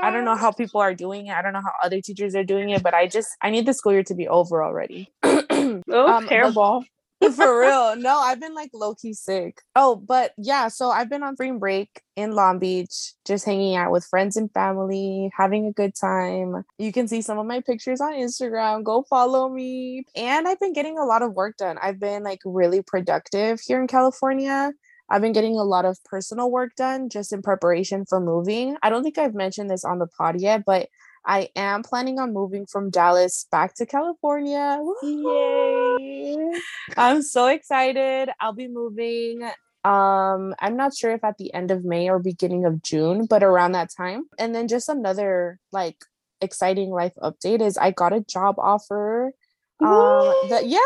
I 0.03 0.11
don't 0.11 0.25
know 0.25 0.37
how 0.37 0.53
people 0.53 0.81
are 0.81 0.95
doing 0.95 1.29
it. 1.29 1.33
I 1.33 1.41
don't 1.41 1.53
know 1.53 1.63
how 1.63 1.73
other 1.83 2.01
teachers 2.01 2.35
are 2.35 2.45
doing 2.45 2.71
it, 2.71 2.83
but 2.83 2.93
I 2.93 3.07
just 3.07 3.29
I 3.41 3.51
need 3.51 3.67
the 3.67 3.73
school 3.73 3.93
year 3.93 4.03
to 4.05 4.15
be 4.15 4.29
over 4.29 4.63
already. 4.63 5.11
oh, 5.23 5.83
um, 5.89 6.27
terrible. 6.27 6.85
For 7.35 7.61
real. 7.61 7.97
No, 7.97 8.19
I've 8.19 8.41
been 8.41 8.55
like 8.55 8.71
low 8.75 8.95
key 8.95 9.15
sick. 9.15 9.63
Oh, 9.75 9.97
but 9.97 10.33
yeah, 10.37 10.69
so 10.69 10.91
I've 10.91 11.09
been 11.09 11.23
on 11.23 11.35
spring 11.35 11.59
break 11.59 12.03
in 12.15 12.33
Long 12.33 12.59
Beach, 12.59 13.15
just 13.25 13.47
hanging 13.47 13.75
out 13.75 13.91
with 13.91 14.05
friends 14.05 14.37
and 14.37 14.53
family, 14.53 15.31
having 15.35 15.67
a 15.67 15.73
good 15.73 15.95
time. 15.99 16.63
You 16.79 16.93
can 16.93 17.09
see 17.09 17.23
some 17.23 17.39
of 17.39 17.47
my 17.47 17.61
pictures 17.61 18.03
on 18.03 18.13
Instagram. 18.13 18.85
Go 18.85 19.03
follow 19.09 19.49
me. 19.49 20.05
And 20.15 20.47
I've 20.47 20.61
been 20.61 20.75
getting 20.75 20.99
a 20.99 21.05
lot 21.05 21.23
of 21.23 21.33
work 21.33 21.57
done. 21.57 21.79
I've 21.81 21.99
been 21.99 22.23
like 22.23 22.41
really 22.45 22.83
productive 22.83 23.61
here 23.67 23.81
in 23.81 23.87
California. 23.87 24.73
I've 25.09 25.23
been 25.23 25.33
getting 25.33 25.57
a 25.57 25.65
lot 25.65 25.85
of 25.85 26.03
personal 26.05 26.51
work 26.51 26.75
done 26.77 27.09
just 27.09 27.33
in 27.33 27.43
preparation 27.43 28.05
for 28.05 28.21
moving. 28.21 28.77
I 28.83 28.91
don't 28.91 29.03
think 29.03 29.19
I've 29.19 29.35
mentioned 29.35 29.71
this 29.71 29.85
on 29.85 29.99
the 29.99 30.07
pod 30.07 30.41
yet, 30.41 30.65
but 30.65 30.89
I 31.25 31.51
am 31.57 31.83
planning 31.83 32.19
on 32.19 32.33
moving 32.33 32.67
from 32.67 32.91
Dallas 32.91 33.47
back 33.51 33.75
to 33.77 33.87
California. 33.87 34.81
Yay! 35.03 36.51
I'm 36.97 37.23
so 37.23 37.47
excited. 37.49 38.31
I'll 38.41 38.53
be 38.53 38.69
moving. 38.69 39.43
Um, 39.85 40.55
I'm 40.59 40.77
not 40.77 40.97
sure 40.97 41.13
if 41.13 41.23
at 41.25 41.39
the 41.39 41.53
end 41.55 41.71
of 41.71 41.85
May 41.85 42.09
or 42.09 42.19
beginning 42.19 42.65
of 42.65 42.83
June, 42.83 43.27
but 43.27 43.43
around 43.43 43.73
that 43.73 43.91
time. 43.97 44.25
And 44.39 44.55
then 44.55 44.69
just 44.69 44.89
another 44.89 45.59
like 45.73 45.97
exciting 46.41 46.91
life 46.91 47.15
update 47.23 47.61
is 47.61 47.77
I 47.77 47.91
got 47.93 48.13
a 48.13 48.21
job 48.21 48.57
offer. 48.59 49.33
Um, 49.81 50.35
that 50.49 50.67
yeah, 50.67 50.79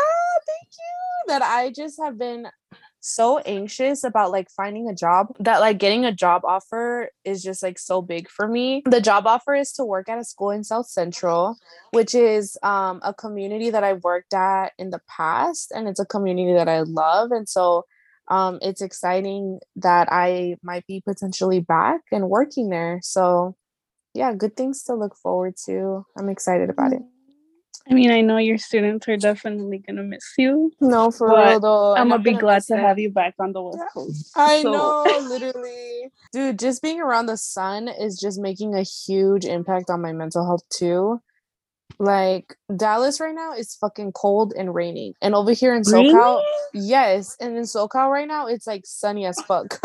thank 0.47 0.69
you. 0.77 1.27
That 1.27 1.41
I 1.41 1.71
just 1.71 1.99
have 2.01 2.17
been 2.17 2.47
so 3.01 3.39
anxious 3.39 4.03
about 4.03 4.31
like 4.31 4.49
finding 4.49 4.87
a 4.87 4.95
job 4.95 5.35
that 5.39 5.59
like 5.59 5.77
getting 5.77 6.05
a 6.05 6.11
job 6.11 6.43
offer 6.45 7.09
is 7.25 7.43
just 7.43 7.61
like 7.63 7.77
so 7.77 8.01
big 8.01 8.29
for 8.29 8.47
me. 8.47 8.83
The 8.85 9.01
job 9.01 9.27
offer 9.27 9.53
is 9.55 9.73
to 9.73 9.85
work 9.85 10.07
at 10.07 10.19
a 10.19 10.23
school 10.23 10.51
in 10.51 10.63
South 10.63 10.87
Central, 10.87 11.57
which 11.91 12.15
is 12.15 12.57
um, 12.63 13.01
a 13.03 13.13
community 13.13 13.69
that 13.71 13.83
I've 13.83 14.03
worked 14.03 14.33
at 14.33 14.73
in 14.77 14.91
the 14.91 15.01
past, 15.09 15.71
and 15.71 15.87
it's 15.87 15.99
a 15.99 16.05
community 16.05 16.53
that 16.53 16.69
I 16.69 16.81
love. 16.81 17.31
And 17.31 17.49
so 17.49 17.85
um, 18.27 18.59
it's 18.61 18.81
exciting 18.81 19.59
that 19.75 20.07
I 20.11 20.55
might 20.63 20.85
be 20.87 21.01
potentially 21.05 21.59
back 21.59 22.01
and 22.11 22.29
working 22.29 22.69
there. 22.69 22.99
So 23.01 23.55
yeah, 24.13 24.33
good 24.33 24.55
things 24.55 24.83
to 24.83 24.95
look 24.95 25.15
forward 25.15 25.55
to. 25.65 26.05
I'm 26.17 26.29
excited 26.29 26.69
about 26.69 26.93
it. 26.93 27.01
I 27.89 27.93
mean, 27.93 28.11
I 28.11 28.21
know 28.21 28.37
your 28.37 28.57
students 28.57 29.07
are 29.07 29.17
definitely 29.17 29.79
gonna 29.79 30.03
miss 30.03 30.25
you. 30.37 30.71
No, 30.79 31.11
for 31.11 31.29
real 31.29 31.59
though. 31.59 31.95
I'm 31.95 32.09
gonna 32.09 32.21
be 32.21 32.33
glad 32.33 32.63
to 32.63 32.75
it. 32.75 32.79
have 32.79 32.99
you 32.99 33.09
back 33.09 33.35
on 33.39 33.53
the 33.53 33.61
West 33.61 33.79
Coast. 33.93 34.31
I 34.35 34.61
so. 34.61 34.71
know, 34.71 35.19
literally. 35.29 36.11
Dude, 36.31 36.59
just 36.59 36.81
being 36.81 37.01
around 37.01 37.25
the 37.25 37.37
sun 37.37 37.87
is 37.87 38.19
just 38.19 38.39
making 38.39 38.75
a 38.75 38.83
huge 38.83 39.45
impact 39.45 39.89
on 39.89 40.01
my 40.01 40.11
mental 40.11 40.45
health 40.45 40.63
too. 40.69 41.21
Like 41.99 42.55
Dallas 42.75 43.19
right 43.19 43.35
now 43.35 43.53
is 43.53 43.75
fucking 43.75 44.13
cold 44.13 44.53
and 44.57 44.73
raining. 44.73 45.13
And 45.21 45.35
over 45.35 45.51
here 45.51 45.75
in 45.75 45.83
SoCal, 45.83 46.13
really? 46.13 46.43
yes. 46.73 47.35
And 47.39 47.57
in 47.57 47.63
SoCal 47.63 48.09
right 48.09 48.27
now, 48.27 48.47
it's 48.47 48.67
like 48.67 48.83
sunny 48.85 49.25
as 49.25 49.39
fuck. 49.41 49.79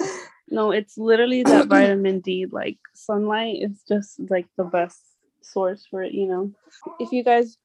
no, 0.48 0.70
it's 0.70 0.98
literally 0.98 1.42
that 1.44 1.68
vitamin 1.68 2.20
D. 2.20 2.46
Like 2.50 2.78
sunlight 2.94 3.62
is 3.62 3.82
just 3.88 4.20
like 4.28 4.46
the 4.56 4.64
best 4.64 5.00
source 5.44 5.86
for 5.90 6.02
it, 6.02 6.12
you 6.12 6.26
know. 6.26 6.50
If 6.98 7.12
you 7.12 7.22
guys 7.24 7.56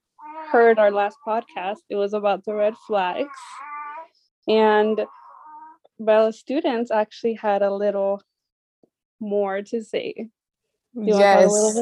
heard 0.52 0.80
our 0.80 0.92
last 0.92 1.18
podcast, 1.26 1.78
it 1.90 1.96
was 1.96 2.14
about 2.14 2.46
the 2.46 2.54
red 2.54 2.74
flags. 2.88 3.30
And 4.48 5.02
Bella 6.00 6.32
students 6.32 6.92
actually 6.92 7.34
had 7.34 7.62
a 7.62 7.74
little 7.74 8.22
more 9.20 9.62
to 9.64 9.84
say. 9.84 10.30
yes. 10.94 11.78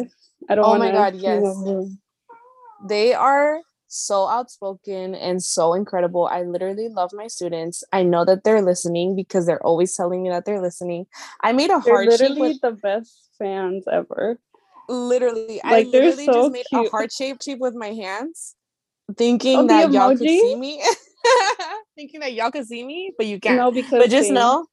I 0.50 0.56
don't. 0.56 0.66
Oh 0.66 0.78
my 0.78 0.92
god! 0.92 1.16
Yes. 1.16 1.44
They 2.88 3.14
are 3.14 3.62
so 3.88 4.28
outspoken 4.28 5.16
and 5.16 5.42
so 5.42 5.74
incredible. 5.74 6.28
I 6.28 6.44
literally 6.44 6.90
love 6.90 7.12
my 7.14 7.28
students. 7.28 7.84
I 7.92 8.04
know 8.04 8.26
that 8.26 8.44
they're 8.44 8.62
listening 8.62 9.16
because 9.16 9.46
they're 9.46 9.66
always 9.66 9.96
telling 9.96 10.24
me 10.24 10.30
that 10.30 10.46
they're 10.46 10.62
listening. 10.62 11.08
I 11.42 11.54
made 11.54 11.70
a 11.70 11.80
heart 11.80 12.08
they're 12.10 12.18
literally 12.18 12.42
with, 12.42 12.62
the 12.62 12.72
best 12.72 13.30
fans 13.38 13.86
ever. 13.92 14.40
Literally, 14.88 15.62
like, 15.64 15.88
I 15.88 15.90
literally 15.90 16.26
so 16.26 16.34
just 16.34 16.52
made 16.52 16.66
cute. 16.70 16.88
a 16.88 16.90
heart 16.90 17.12
shape 17.12 17.42
shape 17.42 17.60
with 17.60 17.76
my 17.76 17.90
hands, 17.90 18.56
thinking 19.18 19.60
oh, 19.60 19.68
that 19.68 19.92
y'all 19.92 20.10
could 20.18 20.28
see 20.28 20.56
me. 20.56 20.84
thinking 21.96 22.20
that 22.20 22.34
y'all 22.34 22.52
could 22.52 22.68
see 22.68 22.84
me, 22.84 23.14
but 23.18 23.26
you 23.28 23.40
can't. 23.40 23.58
No, 23.58 23.72
because 23.72 24.00
but 24.00 24.10
just 24.10 24.32
know, 24.32 24.68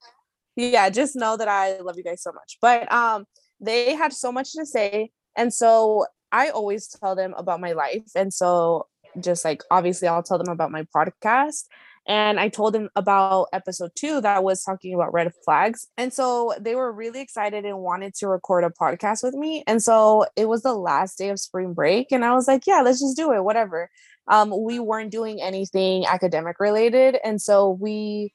yeah, 0.57 0.89
just 0.91 1.17
know 1.17 1.37
that 1.37 1.49
I 1.49 1.79
love 1.81 1.97
you 1.97 2.05
guys 2.05 2.23
so 2.23 2.33
much. 2.33 2.59
But 2.61 2.91
um, 2.93 3.25
they 3.61 3.95
had 3.95 4.13
so 4.13 4.33
much 4.33 4.53
to 4.53 4.67
say, 4.67 5.11
and 5.37 5.53
so 5.53 6.07
I 6.31 6.51
always 6.51 6.89
tell 6.89 7.15
them 7.15 7.35
about 7.37 7.61
my 7.61 7.73
life, 7.73 8.05
and 8.15 8.33
so 8.33 8.87
just 9.21 9.45
like 9.45 9.63
obviously 9.71 10.09
I'll 10.09 10.23
tell 10.23 10.39
them 10.39 10.53
about 10.53 10.71
my 10.71 10.87
podcast. 10.95 11.65
And 12.07 12.41
I 12.41 12.49
told 12.49 12.75
them 12.75 12.89
about 12.97 13.49
episode 13.53 13.93
two 13.95 14.21
that 14.23 14.43
was 14.43 14.65
talking 14.65 14.95
about 14.95 15.13
red 15.13 15.33
flags. 15.45 15.87
And 15.97 16.13
so 16.13 16.53
they 16.61 16.75
were 16.75 16.93
really 16.93 17.21
excited 17.21 17.65
and 17.65 17.79
wanted 17.79 18.15
to 18.17 18.29
record 18.29 18.65
a 18.65 18.71
podcast 18.71 19.23
with 19.23 19.35
me. 19.35 19.63
And 19.67 19.83
so 19.83 20.27
it 20.35 20.49
was 20.49 20.63
the 20.63 20.75
last 20.75 21.17
day 21.19 21.29
of 21.29 21.39
spring 21.39 21.75
break. 21.75 22.11
And 22.11 22.25
I 22.25 22.35
was 22.35 22.49
like, 22.49 22.67
yeah, 22.67 22.83
let's 22.83 23.01
just 23.01 23.17
do 23.17 23.33
it, 23.33 23.45
whatever. 23.45 23.89
Um, 24.27 24.53
we 24.65 24.81
weren't 24.81 25.13
doing 25.13 25.41
anything 25.41 26.05
academic 26.07 26.59
related. 26.59 27.19
And 27.25 27.41
so 27.41 27.71
we 27.71 28.33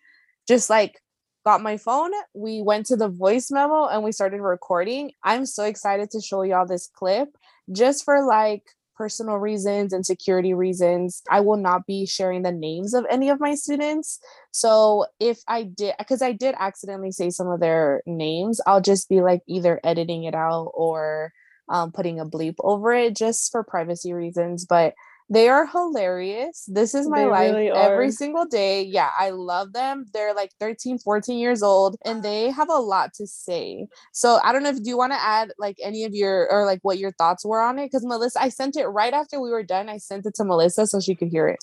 just 0.48 0.70
like 0.70 1.02
got 1.46 1.62
my 1.62 1.78
phone, 1.78 2.12
we 2.34 2.62
went 2.62 2.86
to 2.86 2.98
the 2.98 3.08
voice 3.08 3.50
memo 3.52 3.88
and 3.88 4.04
we 4.04 4.12
started 4.12 4.42
recording. 4.42 5.12
I'm 5.24 5.46
so 5.46 5.64
excited 5.64 6.12
to 6.12 6.22
show 6.22 6.44
y'all 6.44 6.66
this 6.66 6.90
clip 6.94 7.30
just 7.72 8.04
for 8.04 8.26
like 8.26 8.64
personal 8.98 9.38
reasons 9.38 9.94
and 9.94 10.06
security 10.06 10.54
reasons, 10.54 11.22
I 11.30 11.42
will 11.42 11.58
not 11.58 11.86
be 11.86 12.06
sharing 12.06 12.42
the 12.42 12.52
names 12.52 12.94
of 12.94 13.06
any 13.10 13.30
of 13.30 13.40
my 13.40 13.56
students. 13.56 14.20
So 14.52 15.06
if 15.20 15.40
I 15.48 15.64
did, 15.64 15.94
because 16.00 16.22
I 16.22 16.32
did 16.32 16.56
accidentally 16.58 17.12
say 17.12 17.30
some 17.30 17.48
of 17.48 17.60
their 17.60 18.02
names, 18.06 18.60
I'll 18.66 18.82
just 18.82 19.08
be 19.08 19.22
like 19.22 19.42
either 19.48 19.80
editing 19.84 20.24
it 20.24 20.36
out 20.36 20.72
or 20.74 21.32
um, 21.70 21.92
putting 21.92 22.20
a 22.20 22.26
bleep 22.26 22.56
over 22.60 22.94
it 22.94 23.16
just 23.16 23.52
for 23.52 23.64
privacy 23.64 24.14
reasons. 24.14 24.66
But 24.66 24.94
they 25.30 25.50
are 25.50 25.68
hilarious. 25.68 26.64
This 26.68 26.96
is 26.96 27.10
my 27.10 27.24
they 27.24 27.30
life 27.30 27.56
really 27.56 27.70
every 27.70 28.12
single 28.12 28.46
day. 28.46 28.84
Yeah, 28.84 29.10
I 29.20 29.32
love 29.32 29.74
them. 29.74 30.06
They're 30.14 30.34
like 30.34 30.52
13, 30.60 31.00
14 31.00 31.38
years 31.38 31.62
old 31.62 31.98
and 32.06 32.24
they 32.24 32.50
have 32.52 32.70
a 32.70 32.78
lot 32.78 33.14
to 33.16 33.28
say. 33.28 33.88
So 34.14 34.40
I 34.44 34.54
don't 34.54 34.64
know 34.64 34.70
if 34.70 34.82
do 34.82 34.90
you 34.90 34.98
want 34.98 35.14
to 35.14 35.22
add 35.22 35.52
like 35.58 35.78
any 35.84 36.06
of 36.06 36.14
your 36.14 36.50
or 36.52 36.66
like 36.66 36.80
what 36.84 36.98
your 36.98 37.12
thoughts 37.14 37.46
were 37.46 37.62
on 37.62 37.78
it? 37.80 37.88
Because 37.88 38.06
Melissa, 38.06 38.42
I 38.42 38.50
sent 38.50 38.78
it 38.78 38.88
right 38.88 39.14
after 39.14 39.42
we 39.42 39.50
were 39.50 39.64
done. 39.64 39.90
I 39.90 39.98
sent 39.98 40.26
it 40.26 40.36
to 40.36 40.46
Melissa 40.46 40.88
so 40.88 41.00
she 41.00 41.16
could 41.16 41.30
hear 41.30 41.48
it. 41.48 41.60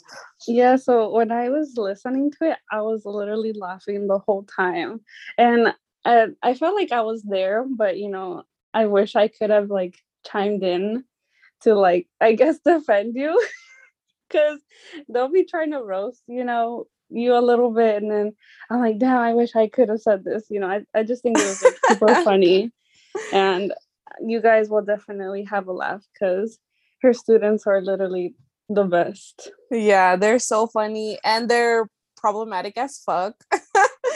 Yeah, 0.47 0.77
so 0.77 1.11
when 1.11 1.33
I 1.33 1.49
was 1.49 1.75
listening 1.77 2.33
to 2.33 2.51
it, 2.51 2.59
I 2.71 2.83
was 2.83 3.03
literally 3.07 3.55
laughing 3.55 4.07
the 4.07 4.19
whole 4.19 4.45
time. 4.45 5.01
And 5.39 5.75
I, 6.05 6.27
I 6.43 6.55
felt 6.55 6.75
like 6.75 6.93
I 6.93 7.01
was 7.01 7.23
there, 7.23 7.65
but 7.67 7.97
you 7.97 8.11
know, 8.11 8.43
I 8.75 8.87
wish 8.87 9.17
I 9.17 9.29
could 9.29 9.51
have 9.51 9.71
like 9.71 9.97
chimed 10.27 10.63
in 10.63 11.05
to 11.65 11.75
like 11.75 12.07
I 12.21 12.33
guess 12.35 12.59
defend 12.65 13.15
you 13.17 13.41
because 14.29 14.61
they'll 15.09 15.29
be 15.29 15.45
trying 15.45 15.73
to 15.73 15.83
roast, 15.83 16.23
you 16.27 16.45
know, 16.45 16.87
you 17.11 17.37
a 17.37 17.41
little 17.41 17.73
bit 17.73 18.03
and 18.03 18.11
then 18.11 18.33
I'm 18.71 18.81
like, 18.81 18.99
damn, 18.99 19.19
I 19.19 19.35
wish 19.35 19.55
I 19.55 19.69
could 19.69 19.89
have 19.89 20.01
said 20.01 20.25
this. 20.25 20.45
You 20.51 20.61
know, 20.61 20.69
I, 20.69 20.85
I 20.95 21.03
just 21.03 21.23
think 21.23 21.39
it 21.39 21.45
was 21.45 21.63
like 21.63 21.75
super 21.89 22.15
funny. 22.25 22.73
And 23.33 23.73
you 24.21 24.41
guys 24.41 24.69
will 24.69 24.83
definitely 24.83 25.45
have 25.45 25.69
a 25.69 25.73
laugh 25.73 26.03
because 26.13 26.59
her 27.03 27.13
students 27.13 27.67
are 27.67 27.81
literally 27.81 28.35
the 28.69 28.85
best. 28.85 29.51
Yeah, 29.71 30.17
they're 30.17 30.39
so 30.39 30.67
funny 30.67 31.19
and 31.25 31.49
they're 31.49 31.89
problematic 32.17 32.79
as 32.79 32.99
fuck. 32.99 33.35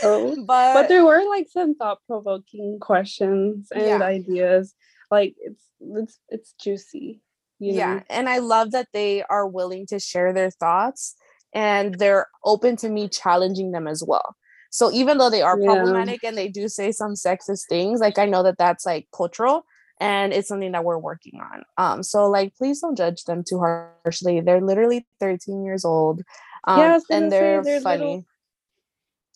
oh, 0.02 0.34
but 0.46 0.74
but 0.74 0.88
there 0.88 1.04
were 1.04 1.24
like 1.28 1.46
some 1.50 1.74
thought 1.74 1.98
provoking 2.06 2.78
questions 2.80 3.68
and 3.70 3.84
yeah. 3.84 4.02
ideas. 4.02 4.74
Like 5.10 5.34
it's 5.38 5.62
it's 5.80 6.18
it's 6.28 6.54
juicy. 6.60 7.20
You 7.58 7.72
know? 7.72 7.78
Yeah. 7.78 8.02
And 8.08 8.28
I 8.28 8.38
love 8.38 8.72
that 8.72 8.88
they 8.92 9.22
are 9.24 9.46
willing 9.46 9.86
to 9.86 9.98
share 9.98 10.32
their 10.32 10.50
thoughts 10.50 11.16
and 11.52 11.94
they're 11.96 12.26
open 12.44 12.76
to 12.76 12.88
me 12.88 13.08
challenging 13.08 13.72
them 13.72 13.86
as 13.86 14.02
well. 14.06 14.36
So 14.70 14.92
even 14.92 15.18
though 15.18 15.30
they 15.30 15.42
are 15.42 15.58
yeah. 15.58 15.66
problematic 15.66 16.22
and 16.24 16.36
they 16.36 16.48
do 16.48 16.68
say 16.68 16.92
some 16.92 17.14
sexist 17.14 17.62
things, 17.68 18.00
like 18.00 18.18
I 18.18 18.26
know 18.26 18.42
that 18.42 18.58
that's 18.58 18.84
like 18.84 19.08
cultural 19.14 19.64
and 20.00 20.32
it's 20.32 20.48
something 20.48 20.72
that 20.72 20.84
we're 20.84 20.98
working 20.98 21.40
on. 21.40 21.62
Um, 21.78 22.02
so 22.02 22.28
like 22.28 22.54
please 22.54 22.80
don't 22.80 22.96
judge 22.96 23.24
them 23.24 23.42
too 23.48 23.58
harshly. 23.58 24.40
They're 24.40 24.60
literally 24.60 25.06
13 25.20 25.64
years 25.64 25.84
old. 25.84 26.22
Um, 26.64 26.78
yeah, 26.78 26.98
and 27.10 27.32
they're, 27.32 27.62
they're 27.62 27.80
funny. 27.80 28.04
Little... 28.04 28.26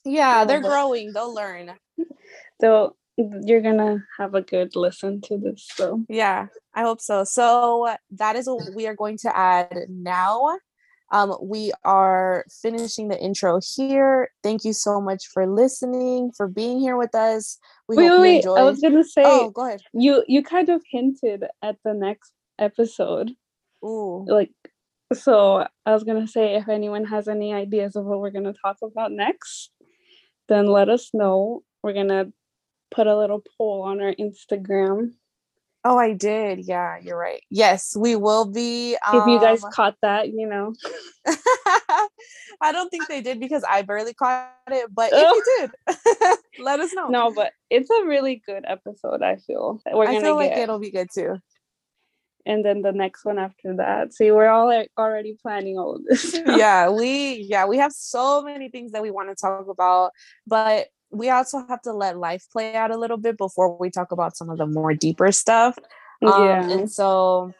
Yeah, 0.04 0.44
they're 0.44 0.61
growing. 0.61 1.12
They'll 1.12 1.35
learn. 1.35 1.72
So 2.61 2.94
you're 3.16 3.61
gonna 3.61 4.05
have 4.18 4.35
a 4.35 4.42
good 4.42 4.75
listen 4.75 5.20
to 5.20 5.37
this 5.37 5.68
so. 5.75 6.05
Yeah 6.09 6.46
i 6.75 6.83
hope 6.83 7.01
so. 7.01 7.25
So 7.25 7.94
that 8.12 8.37
is 8.37 8.46
what 8.46 8.75
we 8.75 8.87
are 8.87 8.94
going 8.94 9.18
to 9.18 9.37
add 9.37 9.87
now. 9.88 10.59
Um, 11.11 11.37
we 11.42 11.72
are 11.85 12.46
finishing 12.62 13.09
the 13.09 13.22
intro 13.22 13.61
here. 13.77 14.31
Thank 14.42 14.64
you 14.64 14.72
so 14.72 14.98
much 14.98 15.27
for 15.27 15.46
listening 15.46 16.33
for 16.35 16.48
being 16.48 16.81
here 16.81 16.96
with 16.96 17.14
us. 17.14 17.59
We 17.87 17.96
wait, 17.96 18.11
wait, 18.11 18.18
wait. 18.20 18.46
i 18.46 18.62
was 18.62 18.81
gonna 18.81 19.05
say 19.05 19.22
oh 19.25 19.51
go 19.51 19.66
ahead. 19.66 19.83
you 19.92 20.25
you 20.27 20.42
kind 20.42 20.70
of 20.70 20.83
hinted 20.90 21.44
at 21.62 21.77
the 21.85 21.94
next 21.94 22.33
episode. 22.59 23.33
Ooh. 23.85 24.25
like 24.29 24.53
so 25.12 25.66
i 25.85 25.92
was 25.92 26.05
gonna 26.05 26.29
say 26.29 26.55
if 26.55 26.68
anyone 26.68 27.05
has 27.05 27.27
any 27.27 27.53
ideas 27.53 27.96
of 27.96 28.05
what 28.05 28.20
we're 28.20 28.31
gonna 28.31 28.55
talk 28.64 28.77
about 28.81 29.11
next 29.11 29.72
then 30.48 30.66
let 30.66 30.88
us 30.88 31.11
know. 31.14 31.62
We're 31.83 31.94
gonna 31.94 32.33
put 32.92 33.07
a 33.07 33.16
little 33.16 33.42
poll 33.57 33.83
on 33.83 34.00
our 34.00 34.14
Instagram. 34.14 35.12
Oh, 35.85 35.98
I 35.98 36.12
did. 36.12 36.61
Yeah, 36.61 36.98
you're 37.02 37.18
right. 37.18 37.42
Yes, 37.50 37.96
we 37.96 38.14
will 38.14 38.44
be. 38.44 38.96
Um... 39.07 39.20
If 39.20 39.26
you 39.26 39.40
guys 39.40 39.64
um 39.64 39.70
caught 39.72 39.96
that, 40.02 40.28
you 40.28 40.46
know. 40.46 40.74
I 42.61 42.70
don't 42.70 42.88
think 42.88 43.09
they 43.09 43.20
did 43.20 43.40
because 43.40 43.64
I 43.68 43.83
barely 43.83 44.14
caught 44.14 44.52
it, 44.70 44.87
but 44.94 45.11
if 45.12 45.18
you 45.18 45.59
did, 45.59 46.38
let 46.64 46.78
us 46.78 46.92
know. 46.92 47.09
No, 47.09 47.33
but 47.35 47.52
it's 47.70 47.90
a 47.90 48.07
really 48.07 48.40
good 48.46 48.64
episode. 48.66 49.22
I 49.22 49.37
feel 49.37 49.81
we're 49.92 50.07
gonna 50.07 50.18
I 50.18 50.20
feel 50.20 50.37
like 50.37 50.52
it'll 50.52 50.78
be 50.78 50.92
good 50.92 51.09
too. 51.12 51.38
And 52.46 52.64
then 52.64 52.83
the 52.83 52.92
next 52.92 53.24
one 53.24 53.38
after 53.38 53.76
that. 53.76 54.14
See, 54.14 54.31
we're 54.31 54.48
all 54.48 54.66
like 54.66 54.90
already 54.96 55.37
planning 55.40 55.78
all 55.78 55.96
of 55.96 56.05
this. 56.05 56.33
yeah, 56.46 56.88
we 56.90 57.46
yeah 57.48 57.66
we 57.66 57.78
have 57.78 57.92
so 57.92 58.42
many 58.42 58.68
things 58.68 58.92
that 58.92 59.02
we 59.02 59.11
want 59.11 59.28
to 59.31 59.35
talk 59.35 59.66
about, 59.68 60.12
but 60.46 60.87
we 61.12 61.31
also 61.31 61.64
have 61.68 61.83
to 61.83 61.92
let 61.92 62.18
life 62.18 62.46
play 62.51 62.75
out 62.75 62.90
a 62.90 62.96
little 62.96 63.18
bit 63.18 63.37
before 63.37 63.77
we 63.79 63.90
talk 63.90 64.12
about 64.12 64.37
some 64.37 64.51
of 64.51 64.59
the 64.59 64.66
more 64.66 64.94
deeper 64.94 65.31
stuff. 65.31 65.79
Um, 66.22 66.44
yeah. 66.44 66.70
And 66.70 66.90
so 66.90 67.53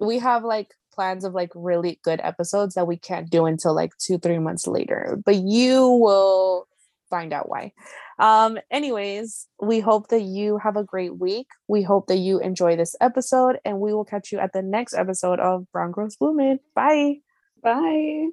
we 0.00 0.18
have 0.18 0.44
like 0.44 0.74
plans 0.92 1.24
of 1.24 1.32
like 1.32 1.50
really 1.54 2.00
good 2.02 2.20
episodes 2.22 2.74
that 2.74 2.86
we 2.86 2.96
can't 2.96 3.30
do 3.30 3.46
until 3.46 3.74
like 3.74 3.92
two, 3.98 4.18
three 4.18 4.38
months 4.38 4.66
later, 4.66 5.18
but 5.24 5.36
you 5.36 5.86
will 5.88 6.66
find 7.08 7.32
out 7.32 7.48
why. 7.48 7.72
Um, 8.18 8.58
anyways, 8.70 9.46
we 9.62 9.80
hope 9.80 10.08
that 10.08 10.22
you 10.22 10.58
have 10.58 10.76
a 10.76 10.82
great 10.82 11.18
week. 11.18 11.46
We 11.68 11.82
hope 11.82 12.08
that 12.08 12.16
you 12.16 12.40
enjoy 12.40 12.76
this 12.76 12.96
episode, 13.00 13.58
and 13.64 13.78
we 13.78 13.94
will 13.94 14.04
catch 14.04 14.32
you 14.32 14.38
at 14.38 14.52
the 14.52 14.62
next 14.62 14.94
episode 14.94 15.38
of 15.38 15.70
Brown 15.72 15.92
Girls 15.92 16.16
Blooming. 16.16 16.58
Bye. 16.74 17.18
Bye. 17.62 18.28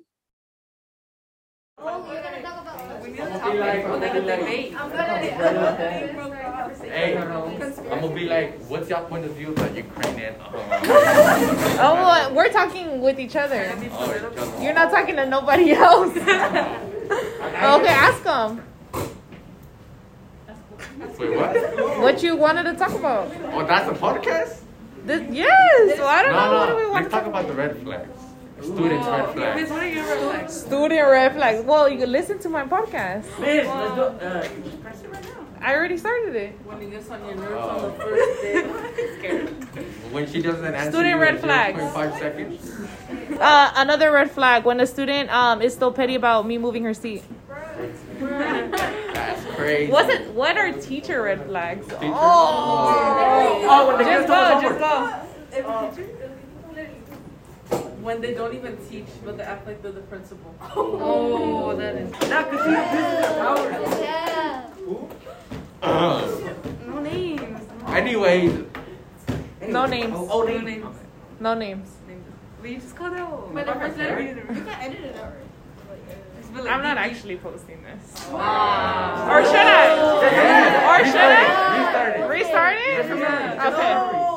I'm 3.20 3.40
gonna 3.40 3.52
be 3.52 3.58
like, 3.60 3.86
I'm 3.86 4.00
gonna 4.00 5.76
Hey, 6.86 7.18
I'm 7.18 7.32
gonna 8.02 8.16
be 8.16 8.26
like, 8.26 8.60
what's 8.66 8.90
your 8.90 9.02
point 9.02 9.26
of 9.26 9.32
view 9.32 9.50
about 9.52 9.76
Ukrainian? 9.76 10.36
Uh, 10.36 10.52
oh, 11.80 12.34
we're 12.36 12.52
talking 12.52 13.02
with 13.02 13.20
each 13.20 13.36
other. 13.36 13.72
Oh, 13.92 14.62
You're 14.62 14.74
not 14.74 14.92
talking 14.92 15.16
to 15.16 15.26
nobody 15.26 15.72
else. 15.72 16.16
okay, 16.18 17.88
ask 17.88 18.24
them. 18.24 18.64
Wait, 21.20 21.38
what? 21.38 22.00
What 22.00 22.24
you 22.24 22.36
wanted 22.36 22.64
to 22.64 22.74
talk 22.74 22.94
about? 22.94 23.32
Oh, 23.54 23.66
that's 23.66 23.90
a 23.90 23.94
podcast? 23.94 24.62
This, 25.06 25.24
yes. 25.32 26.00
Well, 26.00 26.08
I 26.08 26.24
don't 26.24 26.32
no, 26.34 26.40
know. 26.40 26.52
No, 26.52 26.58
what 26.58 26.70
do 26.70 26.76
we 26.76 26.90
want 26.90 27.04
let's 27.04 27.14
talk 27.14 27.26
about 27.26 27.48
the 27.48 27.54
red 27.54 27.80
flags. 28.58 28.68
Students 28.68 29.08
red 29.08 29.34
flags. 29.34 29.70
what 29.72 29.82
are 29.84 29.88
your 29.90 30.04
red 30.06 30.20
flags? 30.20 30.54
Student 30.62 31.08
red 31.10 31.34
flags. 31.34 31.66
Well, 31.66 31.90
you 31.90 31.98
can 31.98 32.12
listen 32.12 32.40
to 32.40 32.50
my 32.50 32.66
podcast. 32.66 33.24
Miss, 33.40 33.68
let's 33.68 33.96
do 33.96 34.02
uh, 34.02 34.48
I 35.62 35.74
already 35.74 35.98
started 35.98 36.36
it. 36.36 36.52
When 36.64 36.80
you 36.82 36.90
get 36.90 37.10
on 37.10 37.26
your 37.26 37.36
nerves 37.36 37.52
oh. 37.58 37.70
on 37.70 37.82
the 37.84 37.98
first 37.98 38.42
day, 38.42 39.82
When 40.12 40.28
she 40.32 40.42
doesn't 40.42 40.64
answer 40.64 40.92
student 40.92 41.20
red 41.20 41.40
flags. 41.40 41.82
Five 41.94 42.14
seconds. 42.20 42.72
Uh, 43.40 43.72
another 43.76 44.12
red 44.12 44.30
flag 44.30 44.64
when 44.64 44.80
a 44.80 44.86
student 44.86 45.30
um 45.32 45.62
is 45.62 45.74
still 45.74 45.92
petty 45.92 46.16
about 46.16 46.46
me 46.46 46.58
moving 46.58 46.84
her 46.84 46.94
seat. 46.94 47.24
That's 47.50 48.00
crazy. 48.20 49.56
crazy. 49.56 49.92
What's 49.92 50.10
it? 50.14 50.32
What 50.34 50.58
are 50.58 50.72
teacher 50.74 51.24
red 51.24 51.46
flags? 51.46 51.86
Teacher? 51.88 52.00
Oh, 52.04 53.66
Oh, 53.68 53.88
when 53.88 53.98
they 53.98 54.04
just 54.06 54.28
give 54.28 54.32
us 54.32 54.62
go, 54.80 54.90
homework. 55.56 55.96
just 55.96 56.20
go. 56.20 56.25
When 58.06 58.22
they 58.22 58.36
don't 58.36 58.54
even 58.54 58.78
teach, 58.88 59.08
but 59.26 59.36
they 59.36 59.44
act 59.44 59.66
like 59.66 59.82
they're 59.82 59.92
the 59.92 60.02
principal. 60.02 60.54
Oh, 60.76 61.76
that 61.76 61.96
is. 61.96 62.12
Yeah, 62.30 62.44
because 62.44 62.62
she 62.66 62.74
abuses 62.86 63.26
her 63.26 63.34
power. 65.82 66.22
No 66.86 67.02
names. 67.02 67.62
Anyway. 67.88 68.64
No 69.68 69.86
names. 69.88 70.14
Oh, 70.16 70.28
oh, 70.30 70.44
No 70.44 70.54
names. 70.54 70.66
names. 70.84 70.96
No 71.40 71.54
names. 71.56 71.90
We 72.62 72.76
just 72.76 72.96
called 72.96 73.14
out. 73.16 73.52
But 73.56 73.66
the 73.66 73.74
first 73.74 73.98
letter, 73.98 74.22
You 74.22 74.36
you 74.36 74.36
can 74.36 74.68
edit 74.70 75.02
it 75.02 75.16
out. 75.18 75.34
Like, 76.54 76.70
I'm 76.70 76.84
not 76.84 76.98
actually 76.98 77.38
posting 77.38 77.82
this. 77.82 78.28
Ah. 78.32 79.34
Or 79.34 79.44
should 79.44 79.56
I? 79.56 79.82
Or 80.94 81.06
should 81.06 81.16
I? 81.16 82.28
Restart 82.28 82.30
Restart 82.30 82.76
it? 82.78 83.08
beep." 83.10 83.66
Okay. 83.74 84.35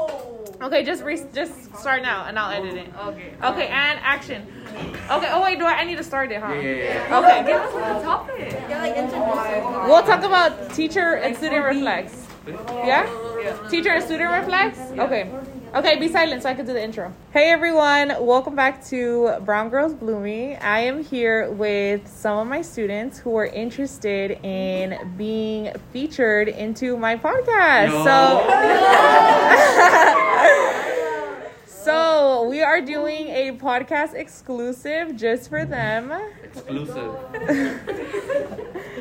Okay, 0.61 0.83
just 0.83 1.05
re- 1.05 1.23
just 1.33 1.73
start 1.77 2.03
now 2.03 2.25
and 2.25 2.37
I'll 2.37 2.51
edit 2.51 2.75
it. 2.75 2.88
Okay. 3.07 3.33
Okay, 3.44 3.68
and 3.68 4.01
action. 4.03 4.44
Okay. 5.09 5.29
Oh 5.31 5.40
wait, 5.42 5.57
do 5.59 5.64
I? 5.64 5.75
I 5.75 5.85
need 5.85 5.99
to 5.99 6.05
start 6.05 6.33
it, 6.33 6.42
huh? 6.42 6.53
Yeah, 6.53 6.61
yeah, 6.61 7.09
yeah. 7.09 7.18
Okay. 7.18 7.44
Give 7.47 7.61
us 7.61 7.73
the 7.73 8.03
topic. 8.03 8.57
Yeah, 8.68 8.83
like 8.83 8.97
introduce. 8.97 9.88
We'll 9.88 10.03
talk 10.03 10.25
about 10.25 10.75
teacher 10.75 11.14
and 11.14 11.37
student 11.37 11.64
reflex. 11.64 12.27
Yeah? 12.47 13.07
Teacher 13.71 13.90
and 13.90 14.03
student 14.03 14.31
reflex? 14.33 14.79
Okay. 14.99 15.31
Okay, 15.75 15.99
be 16.01 16.09
silent 16.09 16.42
so 16.42 16.49
I 16.49 16.55
can 16.55 16.64
do 16.66 16.73
the 16.73 16.83
intro. 16.83 17.12
Hey 17.31 17.51
everyone, 17.51 18.09
welcome 18.21 18.57
back 18.57 18.83
to 18.87 19.35
Brown 19.44 19.68
Girls 19.68 19.92
Bloomy. 19.92 20.57
I 20.57 20.81
am 20.81 21.05
here 21.05 21.51
with 21.53 22.09
some 22.09 22.38
of 22.38 22.49
my 22.49 22.62
students 22.62 23.18
who 23.18 23.37
are 23.37 23.47
interested 23.47 24.40
in 24.42 24.99
being 25.16 25.71
featured 25.92 26.49
into 26.49 26.97
my 26.97 27.16
podcast. 27.16 27.92
So 28.03 30.14
So 31.66 32.48
we 32.48 32.61
are 32.61 32.81
doing 32.81 33.29
a 33.29 33.53
podcast 33.53 34.14
exclusive 34.14 35.16
just 35.16 35.48
for 35.48 35.64
them. 35.64 36.12
Exclusive. 36.42 37.14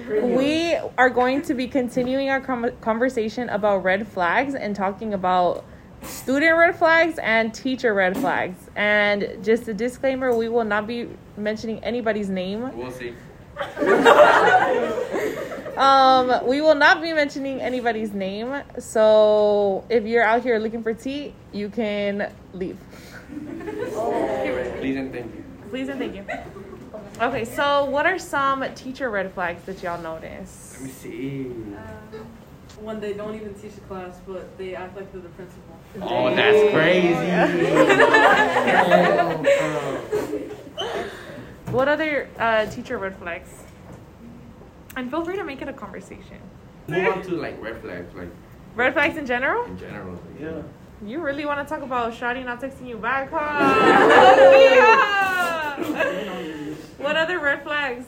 We 0.08 0.76
are 0.97 1.10
going 1.10 1.41
to 1.43 1.54
be 1.54 1.67
continuing 1.67 2.30
our 2.30 2.39
com- 2.39 2.71
conversation 2.80 3.50
about 3.50 3.84
red 3.84 4.08
flags 4.08 4.56
and 4.56 4.73
talking 4.73 5.13
about 5.13 5.65
student 6.02 6.58
red 6.58 6.78
flags 6.78 7.19
and 7.19 7.54
teacher 7.54 7.93
red 7.93 8.17
flags. 8.17 8.69
And 8.76 9.43
just 9.43 9.67
a 9.67 9.73
disclaimer, 9.73 10.34
we 10.34 10.47
will 10.47 10.63
not 10.63 10.88
be 10.88 11.10
mentioning 11.36 11.84
anybody's 11.84 12.30
name. 12.30 12.71
We'll 12.78 12.91
see. 12.91 13.13
Um, 15.78 16.46
we 16.48 16.62
will 16.62 16.76
not 16.76 17.02
be 17.02 17.13
mentioning 17.13 17.62
anybody's 17.62 18.12
name. 18.12 18.63
So 18.80 19.84
if 19.90 20.06
you're 20.06 20.24
out 20.24 20.44
here 20.44 20.58
looking 20.58 20.82
for 20.82 20.94
tea, 20.94 21.34
you 21.54 21.70
can 21.70 22.32
leave. 22.54 22.78
Please 23.30 24.96
and 24.96 25.13
thank 25.13 25.36
you. 25.36 25.44
Please 25.70 25.90
and 25.90 26.00
thank 26.00 26.16
you. 26.16 26.26
Okay, 27.22 27.46
so 27.46 27.86
what 27.86 28.06
are 28.06 28.18
some 28.18 28.63
teacher 28.74 29.10
red 29.10 29.32
flags 29.34 29.63
that 29.66 29.84
y'all 29.84 30.02
notice? 30.02 30.74
Let 30.74 30.82
me 30.84 30.90
see. 30.90 31.44
When 32.82 33.00
they 33.00 33.13
don't 33.13 33.36
even 33.36 33.54
teach 33.56 33.78
a 33.78 33.82
class, 33.82 34.20
but 34.28 34.58
they 34.58 34.76
act 34.76 34.96
like 34.96 35.12
they're 35.12 35.22
the 35.22 35.30
principal. 35.30 35.76
Oh, 36.02 36.34
that's 36.36 36.72
crazy. 36.74 37.28
What 41.72 41.90
other 41.90 42.30
uh, 42.40 42.66
teacher 42.68 42.98
red 42.98 43.18
flags? 43.18 43.50
And 44.97 45.10
feel 45.12 45.23
free 45.23 45.36
to 45.36 45.43
make 45.43 45.62
it 45.62 45.67
a 45.69 45.73
conversation. 45.73 46.39
Move 46.88 47.07
on 47.07 47.21
to 47.21 47.36
like 47.36 47.62
red 47.62 47.79
flags, 47.81 48.15
like 48.15 48.29
Red 48.75 48.93
flags 48.93 49.15
in 49.15 49.27
general? 49.27 49.63
in 49.65 49.77
general. 49.77 50.19
Yeah. 50.39 50.63
You 51.05 51.21
really 51.21 51.45
want 51.45 51.60
to 51.65 51.71
talk 51.71 51.83
about 51.83 52.12
Shadi 52.13 52.43
not 52.43 52.60
texting 52.60 52.88
you 52.88 52.97
back, 52.97 53.29
huh? 53.31 53.75
What 56.97 57.15
other 57.15 57.38
red 57.39 57.62
flags 57.63 58.05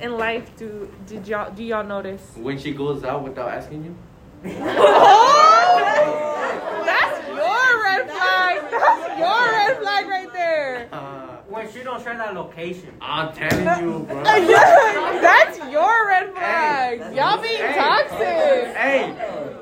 in 0.00 0.16
life 0.16 0.54
do 0.56 0.88
did 1.06 1.26
y'all 1.26 1.50
do 1.52 1.64
y'all 1.64 1.82
notice? 1.84 2.22
When 2.36 2.56
she 2.58 2.72
goes 2.72 3.02
out 3.02 3.24
without 3.24 3.48
asking 3.50 3.84
you. 3.84 3.96
Oh, 4.44 4.48
that's 6.86 7.28
your 7.28 7.82
red 7.82 8.08
flag. 8.08 8.70
That's 8.70 9.18
your 9.18 9.52
red 9.58 9.78
flag 9.82 10.06
right 10.06 10.32
there. 10.32 10.88
Uh, 10.92 11.23
When 11.54 11.70
she 11.72 11.84
don't 11.84 12.02
share 12.02 12.16
that 12.16 12.34
location. 12.34 12.94
I'm 13.00 13.32
telling 13.32 13.84
you, 13.88 13.98
bro. 14.08 14.24
That's 14.24 15.56
your 15.70 16.06
red 16.08 16.32
flag. 16.32 17.00
Hey. 17.00 17.14
Y'all 17.16 17.40
being 17.40 17.60
Hey. 17.60 17.74
toxic. 17.76 18.76
Hey, 18.76 19.08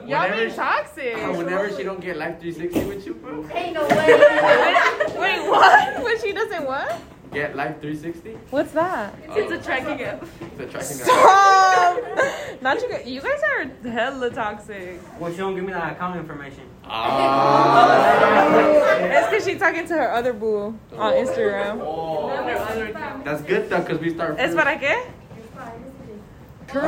Y'all 0.06 0.22
whenever 0.22 0.36
being 0.36 0.50
she- 0.50 0.56
toxic. 0.56 1.16
Whenever 1.36 1.76
she 1.76 1.82
don't 1.82 2.00
get 2.00 2.16
life 2.16 2.40
360 2.40 2.84
with 2.88 3.06
you, 3.06 3.12
bro. 3.14 3.46
Ain't 3.52 3.74
no 3.74 3.82
way. 3.82 3.88
Wait, 5.18 5.48
what? 5.50 6.02
When 6.02 6.18
she 6.20 6.32
doesn't 6.32 6.64
what? 6.64 6.98
Get 7.32 7.56
life 7.56 7.80
360. 7.80 8.30
What's 8.50 8.72
that? 8.72 9.14
It's 9.30 9.50
a 9.52 9.58
tracking 9.64 10.02
app. 10.02 10.22
It's 10.40 10.60
a 10.60 10.66
tracking 10.66 11.00
app. 11.00 11.06
Stop! 11.06 11.98
Not 12.62 12.80
you. 12.82 12.88
guys- 12.90 13.06
You 13.06 13.20
guys 13.22 13.40
are 13.56 13.64
hella 13.90 14.30
toxic. 14.30 15.00
When 15.18 15.32
she 15.32 15.38
don't 15.38 15.54
give 15.54 15.64
me 15.64 15.72
that 15.72 15.92
account 15.92 16.18
information. 16.18 16.64
Ah. 16.84 17.88
It's 19.00 19.28
because 19.30 19.44
she's 19.46 19.58
talking 19.58 19.86
to 19.88 19.94
her 19.94 20.12
other 20.12 20.32
boo 20.34 20.78
on 20.96 21.12
Instagram. 21.14 21.80
Oh. 21.82 22.28
Their 22.44 22.58
other 22.58 22.86
account. 22.86 23.24
That's 23.24 23.40
good 23.42 23.70
though, 23.70 23.82
cause 23.82 23.98
we 23.98 24.10
start. 24.10 24.36
¿Es 24.38 24.52
first. 24.52 24.56
para 24.58 24.76
qué? 24.78 25.02
True. 26.68 26.82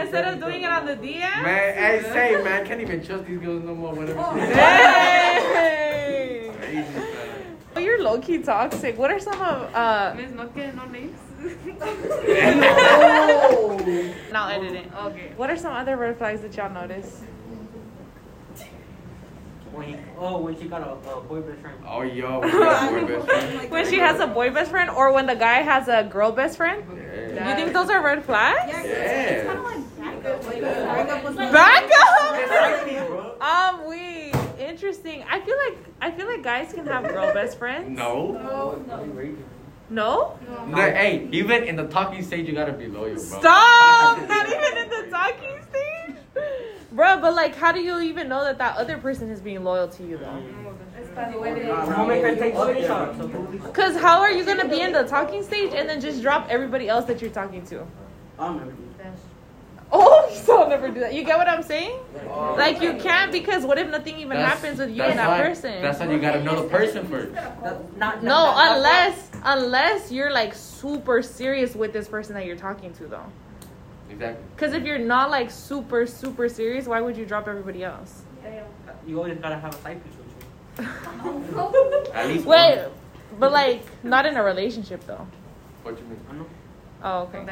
Instead 0.00 0.24
of 0.34 0.40
doing 0.40 0.62
it 0.62 0.70
on 0.70 0.86
the 0.86 0.96
DM. 0.96 1.20
Man, 1.20 1.74
hey, 1.74 2.00
say, 2.12 2.42
man, 2.42 2.66
can't 2.66 2.80
even 2.80 3.02
trust 3.04 3.26
these 3.26 3.38
girls 3.38 3.62
no 3.64 3.74
more. 3.74 3.92
Whatever. 3.94 4.20
Oh, 7.76 7.78
you're 7.78 8.02
low 8.02 8.18
key 8.18 8.38
toxic. 8.38 8.98
What 8.98 9.10
are 9.10 9.20
some 9.20 9.40
of 9.40 9.74
uh? 9.74 10.14
Miss, 10.16 10.32
no 10.32 10.48
que 10.48 10.72
no 10.72 10.86
names. 10.86 11.16
And 14.28 14.36
I'll 14.36 14.50
edit. 14.50 14.90
Okay. 14.94 15.32
What 15.36 15.50
are 15.50 15.56
some 15.56 15.72
other 15.72 15.96
red 15.96 16.18
flags 16.18 16.42
that 16.42 16.54
y'all 16.56 16.70
notice? 16.70 17.22
When 19.72 19.88
he, 19.88 19.96
oh, 20.18 20.40
when 20.40 20.60
she 20.60 20.66
got 20.66 20.82
a, 20.82 20.92
a 21.10 21.20
boy 21.20 21.40
best 21.42 21.60
friend. 21.60 21.78
Oh, 21.86 22.02
yo, 22.02 22.40
we 22.44 22.50
got 22.50 22.90
boy 22.90 23.06
best 23.06 23.26
friend. 23.28 23.70
When 23.76 23.88
she 23.88 23.98
has 24.00 24.18
a 24.20 24.26
boy 24.26 24.50
best 24.50 24.70
friend, 24.70 24.90
or 24.90 25.12
when 25.12 25.26
the 25.26 25.36
guy 25.36 25.62
has 25.62 25.86
a 25.86 26.02
girl 26.02 26.32
best 26.32 26.56
friend? 26.56 26.82
Yeah. 27.34 27.50
You 27.50 27.54
think 27.54 27.72
those 27.72 27.88
are 27.88 28.02
red 28.02 28.24
flags? 28.24 28.68
Yeah. 28.68 29.44
Back 31.52 31.84
up. 31.84 32.40
Exactly, 32.40 32.94
bro. 33.06 33.36
Um, 33.40 33.88
we 33.88 34.29
interesting. 34.82 35.22
I 35.30 35.40
feel 35.40 35.56
like 35.66 35.78
I 36.00 36.10
feel 36.10 36.26
like 36.26 36.42
guys 36.42 36.72
can 36.72 36.86
have 36.86 37.06
girl 37.06 37.32
best 37.34 37.58
friends. 37.58 37.96
No. 37.98 38.32
No. 39.90 40.38
No, 40.68 40.76
Hey, 40.76 41.28
even 41.32 41.64
in 41.64 41.74
the 41.76 41.86
talking 41.88 42.22
stage, 42.22 42.46
you 42.46 42.54
gotta 42.54 42.72
be 42.72 42.86
loyal, 42.86 43.14
bro. 43.14 43.40
Stop! 43.40 44.28
Not 44.28 44.46
even 44.46 44.76
in 44.78 44.88
the 44.88 45.10
talking 45.10 45.58
stage, 45.68 46.16
bro. 46.92 47.20
But 47.20 47.34
like, 47.34 47.56
how 47.56 47.72
do 47.72 47.80
you 47.80 48.00
even 48.00 48.28
know 48.28 48.44
that 48.44 48.56
that 48.58 48.76
other 48.76 48.96
person 48.98 49.30
is 49.30 49.40
being 49.40 49.64
loyal 49.64 49.88
to 49.88 50.02
you 50.04 50.16
though? 50.16 50.42
We'll 51.16 52.06
make 52.06 52.22
her 52.22 52.36
take 52.36 52.54
screenshots. 52.54 53.18
So 53.18 53.26
who 53.26 53.40
we- 53.40 53.58
Cause 53.72 53.96
how 53.96 54.20
are 54.20 54.30
you 54.30 54.44
gonna 54.44 54.68
be 54.68 54.80
in 54.80 54.92
the 54.92 55.02
talking 55.04 55.42
stage 55.42 55.72
and 55.74 55.88
then 55.88 56.00
just 56.00 56.22
drop 56.22 56.46
everybody 56.48 56.88
else 56.88 57.04
that 57.06 57.20
you're 57.20 57.30
talking 57.32 57.64
to? 57.66 57.84
I'll 58.38 58.54
never 58.54 58.70
do 58.70 58.84
that. 58.98 59.12
Oh, 59.92 60.19
so 60.44 60.62
I'll 60.62 60.68
never 60.68 60.88
do 60.90 61.00
that. 61.00 61.14
You 61.14 61.24
get 61.24 61.36
what 61.38 61.48
I'm 61.48 61.62
saying? 61.62 61.98
Like 62.56 62.80
you 62.80 62.94
can't 62.94 63.30
because 63.32 63.64
what 63.64 63.78
if 63.78 63.88
nothing 63.90 64.16
even 64.16 64.30
That's- 64.30 64.60
happens 64.60 64.78
with 64.78 64.90
you 64.90 65.02
and 65.02 65.18
that 65.18 65.28
why- 65.28 65.40
person? 65.46 65.80
That's 65.82 65.98
why 66.00 66.10
you 66.10 66.18
gotta 66.20 66.42
know 66.42 66.62
the 66.62 66.68
person 66.68 67.06
first. 67.06 67.32
That- 67.34 67.96
not, 67.96 68.22
No, 68.22 68.28
not- 68.28 68.56
not- 68.56 68.76
unless 68.76 69.30
unless 69.44 70.12
you're 70.12 70.30
like 70.32 70.54
super 70.54 71.22
serious 71.22 71.74
with 71.74 71.92
this 71.92 72.08
person 72.08 72.34
that 72.34 72.46
you're 72.46 72.56
talking 72.56 72.92
to 72.94 73.06
though. 73.06 73.24
Exactly. 74.10 74.44
Because 74.54 74.72
if 74.74 74.84
you're 74.84 74.98
not 74.98 75.30
like 75.30 75.50
super 75.50 76.06
super 76.06 76.48
serious, 76.48 76.86
why 76.86 77.00
would 77.00 77.16
you 77.16 77.24
drop 77.26 77.46
everybody 77.48 77.84
else? 77.84 78.22
You 79.06 79.18
always 79.18 79.38
gotta 79.38 79.56
have 79.58 79.74
a 79.74 79.78
side 79.78 80.00
piece 80.04 80.12
with 80.16 80.26
you. 80.86 82.12
At 82.14 82.26
least 82.28 82.44
Wait, 82.46 82.78
one. 82.78 82.90
but 83.38 83.52
like 83.52 83.82
not 84.04 84.26
in 84.26 84.36
a 84.36 84.42
relationship 84.42 85.04
though. 85.06 85.26
What 85.82 85.96
do 85.96 86.02
you 86.02 86.08
mean? 86.08 86.20
I 86.30 86.32
know. 86.34 86.46
Oh, 87.02 87.18
okay. 87.22 87.44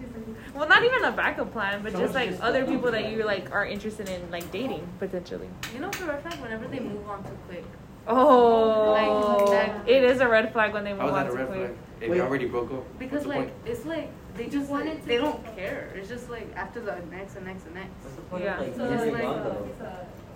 Backup 0.00 0.24
plan. 0.24 0.36
Well, 0.54 0.68
not 0.68 0.82
even 0.84 1.04
a 1.04 1.12
backup 1.12 1.52
plan, 1.52 1.82
but 1.82 1.92
So 1.92 1.98
just 2.00 2.14
like 2.14 2.30
just- 2.30 2.42
other 2.42 2.64
people 2.64 2.90
that 2.90 3.10
you 3.10 3.24
like 3.24 3.50
are 3.52 3.64
interested 3.66 4.08
in 4.08 4.30
like 4.30 4.50
dating 4.50 4.86
potentially. 4.98 5.48
You 5.74 5.80
know, 5.80 5.90
for 5.92 6.06
red 6.06 6.22
flag, 6.22 6.34
whenever 6.40 6.66
they 6.68 6.80
move 6.80 7.08
on 7.08 7.22
too 7.24 7.36
quick. 7.48 7.64
Oh, 8.06 8.92
Like, 8.92 9.50
that- 9.50 9.88
it 9.88 10.02
is 10.04 10.20
a 10.20 10.28
red 10.28 10.52
flag 10.52 10.72
when 10.72 10.84
they 10.84 10.92
move 10.92 11.00
How 11.02 11.08
is 11.08 11.12
on 11.12 11.18
that 11.18 11.26
a 11.26 11.30
too 11.30 11.36
red 11.38 11.46
quick. 11.48 11.60
flag? 11.60 11.76
If 12.00 12.08
Wait. 12.10 12.16
you 12.16 12.22
already 12.22 12.46
broke 12.46 12.72
up. 12.72 12.98
Because 12.98 13.26
like 13.26 13.36
point? 13.38 13.52
it's 13.66 13.84
like 13.84 14.08
they 14.36 14.46
just 14.46 14.70
like 14.70 15.04
they 15.04 15.16
don't 15.18 15.44
care. 15.56 15.90
It's 15.94 16.08
just 16.08 16.30
like 16.30 16.48
after 16.56 16.80
the 16.80 16.96
next 17.10 17.36
and 17.36 17.46
next 17.46 17.66
and 17.66 17.74
next. 17.74 17.90
What's 18.02 18.16
the 18.16 18.22
point 18.22 18.44
Yeah. 18.44 18.54
of 18.60 18.66
like, 18.66 18.76
So 18.76 18.84
it's 18.90 19.12
like- 19.12 19.24
on 19.24 19.44
though? 19.44 19.66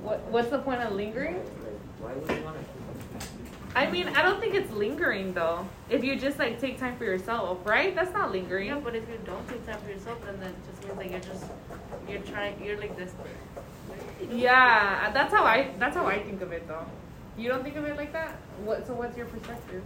What 0.02 0.20
What's 0.30 0.50
the 0.50 0.58
point 0.58 0.82
of 0.82 0.92
lingering? 0.92 1.36
Like, 1.36 1.80
why 2.00 2.12
would 2.12 2.30
you 2.38 2.44
wanna? 2.44 2.58
I 3.76 3.90
mean, 3.90 4.08
I 4.08 4.22
don't 4.22 4.40
think 4.40 4.54
it's 4.54 4.72
lingering 4.72 5.34
though. 5.34 5.66
If 5.90 6.04
you 6.04 6.16
just 6.16 6.38
like 6.38 6.60
take 6.60 6.78
time 6.78 6.96
for 6.96 7.04
yourself, 7.04 7.58
right? 7.66 7.94
That's 7.94 8.12
not 8.12 8.30
lingering. 8.30 8.68
Yeah, 8.68 8.78
but 8.78 8.94
if 8.94 9.08
you 9.08 9.18
don't 9.24 9.46
take 9.48 9.66
time 9.66 9.80
for 9.80 9.90
yourself, 9.90 10.24
then 10.24 10.38
that 10.40 10.52
just 10.66 10.84
means 10.84 10.96
like 10.96 11.10
you're 11.10 11.20
just 11.20 11.44
you're 12.08 12.20
trying 12.20 12.62
you're 12.64 12.78
like 12.78 12.96
desperate. 12.96 13.26
Yeah, 14.30 15.10
that's 15.12 15.34
how 15.34 15.44
I 15.44 15.70
that's 15.78 15.96
how 15.96 16.06
I 16.06 16.22
think 16.22 16.40
of 16.40 16.52
it 16.52 16.68
though. 16.68 16.86
You 17.36 17.48
don't 17.48 17.64
think 17.64 17.76
of 17.76 17.84
it 17.84 17.96
like 17.96 18.12
that? 18.12 18.36
What? 18.64 18.86
So 18.86 18.94
what's 18.94 19.16
your 19.16 19.26
perspective? 19.26 19.82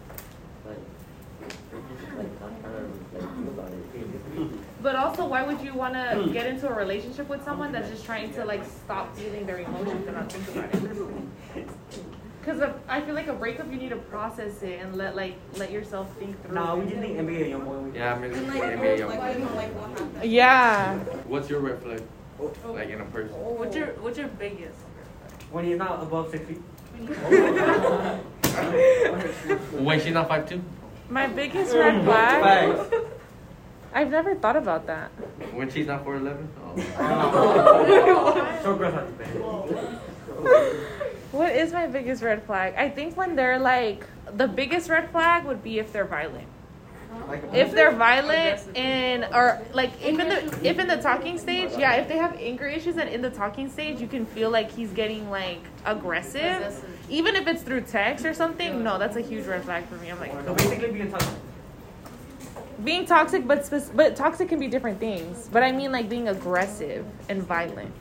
But 4.82 4.96
also, 4.96 5.26
why 5.26 5.42
would 5.44 5.60
you 5.62 5.72
want 5.72 5.94
to 5.94 6.28
get 6.32 6.46
into 6.46 6.68
a 6.68 6.74
relationship 6.74 7.28
with 7.28 7.42
someone 7.44 7.72
that's 7.72 7.88
just 7.88 8.04
trying 8.04 8.32
to 8.34 8.44
like 8.44 8.64
stop 8.64 9.16
feeling 9.16 9.46
their 9.46 9.58
emotions 9.58 10.06
and 10.06 10.16
not 10.16 10.30
think 10.30 10.48
about 10.48 10.74
it? 11.56 11.68
Because 12.48 12.62
I 12.88 13.02
feel 13.02 13.14
like 13.14 13.26
a 13.26 13.34
breakup, 13.34 13.70
you 13.70 13.76
need 13.76 13.90
to 13.90 13.96
process 13.96 14.62
it 14.62 14.80
and 14.80 14.96
let 14.96 15.14
like 15.14 15.34
let 15.56 15.70
yourself 15.70 16.10
think 16.16 16.42
through. 16.42 16.54
Nah, 16.54 16.74
it. 16.74 16.78
we 16.78 16.84
just 16.90 17.02
think 17.02 17.18
NBA 17.18 17.50
YoungBoy. 17.50 17.94
Yeah, 17.94 18.14
I 18.14 18.18
mean, 18.18 18.32
And 18.32 18.48
like, 18.48 18.62
a 18.62 18.76
like, 18.76 18.98
young 18.98 19.10
like, 19.10 19.38
like 19.54 19.74
what. 19.74 20.26
Yeah. 20.26 20.98
What's 21.26 21.50
your 21.50 21.60
red 21.60 21.82
flag? 21.82 22.02
Oh. 22.40 22.50
Like 22.72 22.88
in 22.88 23.02
a 23.02 23.04
person? 23.04 23.36
What's 23.36 23.76
your 23.76 23.88
what's 24.00 24.16
your 24.16 24.28
biggest? 24.28 24.78
When 25.50 25.66
he's 25.66 25.76
not 25.76 26.02
above 26.02 26.30
six 26.30 26.46
feet. 26.46 26.62
When 29.78 30.00
she's 30.00 30.14
not 30.14 30.28
five 30.28 30.48
two? 30.48 30.62
My 31.10 31.26
biggest 31.26 31.74
red 31.74 32.02
flag. 32.02 32.78
I've 33.92 34.10
never 34.10 34.34
thought 34.34 34.56
about 34.56 34.86
that. 34.86 35.10
When 35.52 35.68
she's 35.70 35.86
not 35.86 36.02
four 36.02 36.16
eleven? 36.16 36.48
Oh. 36.64 36.76
Short 38.64 38.80
girls 41.38 41.50
have 41.50 41.58
to 41.58 41.58
pay. 41.58 41.58
What 41.58 41.66
is 41.66 41.72
my 41.72 41.86
biggest 41.86 42.22
red 42.22 42.42
flag? 42.44 42.74
I 42.76 42.88
think 42.88 43.16
when 43.16 43.36
they're 43.36 43.58
like 43.58 44.04
the 44.36 44.48
biggest 44.48 44.88
red 44.90 45.10
flag 45.10 45.44
would 45.44 45.62
be 45.62 45.78
if 45.78 45.92
they're 45.92 46.04
violent. 46.04 46.46
If 47.52 47.72
they're 47.72 47.90
violent 47.92 48.60
and 48.76 49.24
or 49.34 49.60
like 49.72 49.90
if 50.02 50.18
in 50.18 50.28
the 50.28 50.68
if 50.68 50.78
in 50.78 50.86
the 50.86 50.98
talking 50.98 51.38
stage, 51.38 51.70
yeah, 51.78 51.94
if 51.94 52.08
they 52.08 52.16
have 52.18 52.36
anger 52.38 52.66
issues 52.66 52.96
and 52.96 53.08
in 53.08 53.22
the 53.22 53.30
talking 53.30 53.70
stage 53.70 54.00
you 54.00 54.06
can 54.06 54.26
feel 54.26 54.50
like 54.50 54.70
he's 54.70 54.90
getting 54.92 55.30
like 55.30 55.60
aggressive, 55.84 56.84
even 57.08 57.34
if 57.34 57.46
it's 57.46 57.62
through 57.62 57.80
text 57.82 58.24
or 58.26 58.34
something, 58.34 58.84
no, 58.84 58.98
that's 58.98 59.16
a 59.16 59.20
huge 59.22 59.46
red 59.46 59.64
flag 59.64 59.86
for 59.86 59.96
me. 59.96 60.10
I'm 60.10 60.20
like 60.20 60.32
So 60.44 60.54
basically 60.54 60.92
being 60.92 61.10
toxic. 61.10 61.34
being 62.84 63.06
toxic, 63.06 63.46
but 63.46 63.64
spec- 63.66 63.96
but 63.96 64.14
toxic 64.14 64.48
can 64.48 64.60
be 64.60 64.68
different 64.68 65.00
things. 65.00 65.48
But 65.50 65.62
I 65.62 65.72
mean 65.72 65.90
like 65.92 66.08
being 66.08 66.28
aggressive 66.28 67.06
and 67.28 67.42
violent, 67.42 67.92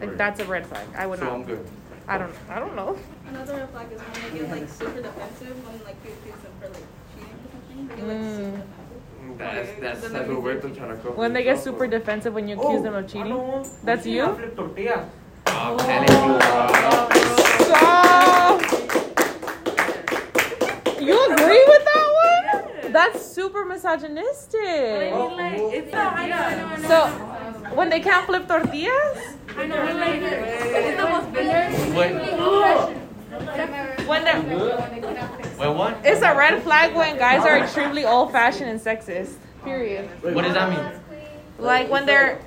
like 0.00 0.16
that's 0.16 0.40
a 0.40 0.44
red 0.44 0.66
flag. 0.66 0.86
I 0.96 1.06
would 1.06 1.18
So 1.18 1.28
I'm 1.30 1.40
not. 1.40 1.48
good. 1.48 1.68
I 2.10 2.18
don't. 2.18 2.34
I 2.48 2.58
don't 2.58 2.74
know. 2.74 2.98
Another 3.28 3.54
red 3.54 3.70
flag 3.70 3.86
is 3.92 4.00
when 4.00 4.32
they 4.32 4.38
get 4.40 4.50
like 4.50 4.68
super 4.68 5.00
defensive 5.00 5.54
when 5.64 5.84
like 5.84 5.96
you 6.04 6.10
accuse 6.10 6.42
them 6.42 6.52
for 6.60 6.68
like 6.68 6.86
cheating 7.14 7.38
or 7.38 7.50
something. 7.52 7.86
They 7.86 7.94
get 7.96 8.06
like 8.08 8.22
super 8.34 8.50
Mm. 8.50 8.50
defensive. 8.50 9.38
That's 9.38 9.70
that's 9.80 10.00
that's 10.12 10.28
what 10.28 10.42
we're 10.42 10.58
trying 10.60 10.72
to 10.74 10.96
cover. 10.96 11.12
When 11.12 11.32
they 11.32 11.44
get 11.44 11.60
super 11.60 11.86
defensive 11.86 12.34
when 12.34 12.48
you 12.48 12.60
accuse 12.60 12.82
them 12.82 12.94
of 12.94 13.06
cheating. 13.06 13.64
That's 13.84 14.04
you? 14.06 14.26
got 14.26 14.36
flip 14.38 14.56
tortillas. 14.56 15.06
I'm 15.46 15.78
telling 15.78 16.10
you, 16.10 16.38
bro. 17.70 18.76
You 21.00 21.16
agree 21.32 21.64
with 21.66 21.84
that 21.90 22.08
one? 22.82 22.92
That's 22.92 23.24
super 23.24 23.64
misogynistic. 23.64 24.60
I 24.60 25.10
mean, 25.10 25.36
like 25.36 25.60
it's 25.78 25.92
not. 25.92 26.28
Yeah. 26.28 26.76
So 26.88 27.06
when 27.74 27.88
they 27.88 28.00
can't 28.00 28.26
flip 28.26 28.46
tortillas, 28.46 29.18
I 29.56 29.66
know. 29.66 29.76
but, 29.86 29.96
Like 29.96 30.20
it's 30.22 30.96
the 31.00 31.08
most 31.08 31.32
bitter. 31.32 31.70
When 31.96 32.14
when 34.06 34.24
they're 34.24 35.72
what? 35.72 35.98
it's 36.04 36.22
a 36.22 36.34
red 36.34 36.62
flag 36.62 36.94
when 36.94 37.16
guys 37.18 37.44
are 37.44 37.58
extremely 37.58 38.04
old 38.04 38.32
fashioned 38.32 38.70
and 38.70 38.80
sexist. 38.80 39.34
Period. 39.64 40.08
What 40.22 40.42
does 40.44 40.54
that 40.54 40.70
mean? 40.70 41.00
Like 41.58 41.90
when 41.90 42.06
they're 42.06 42.38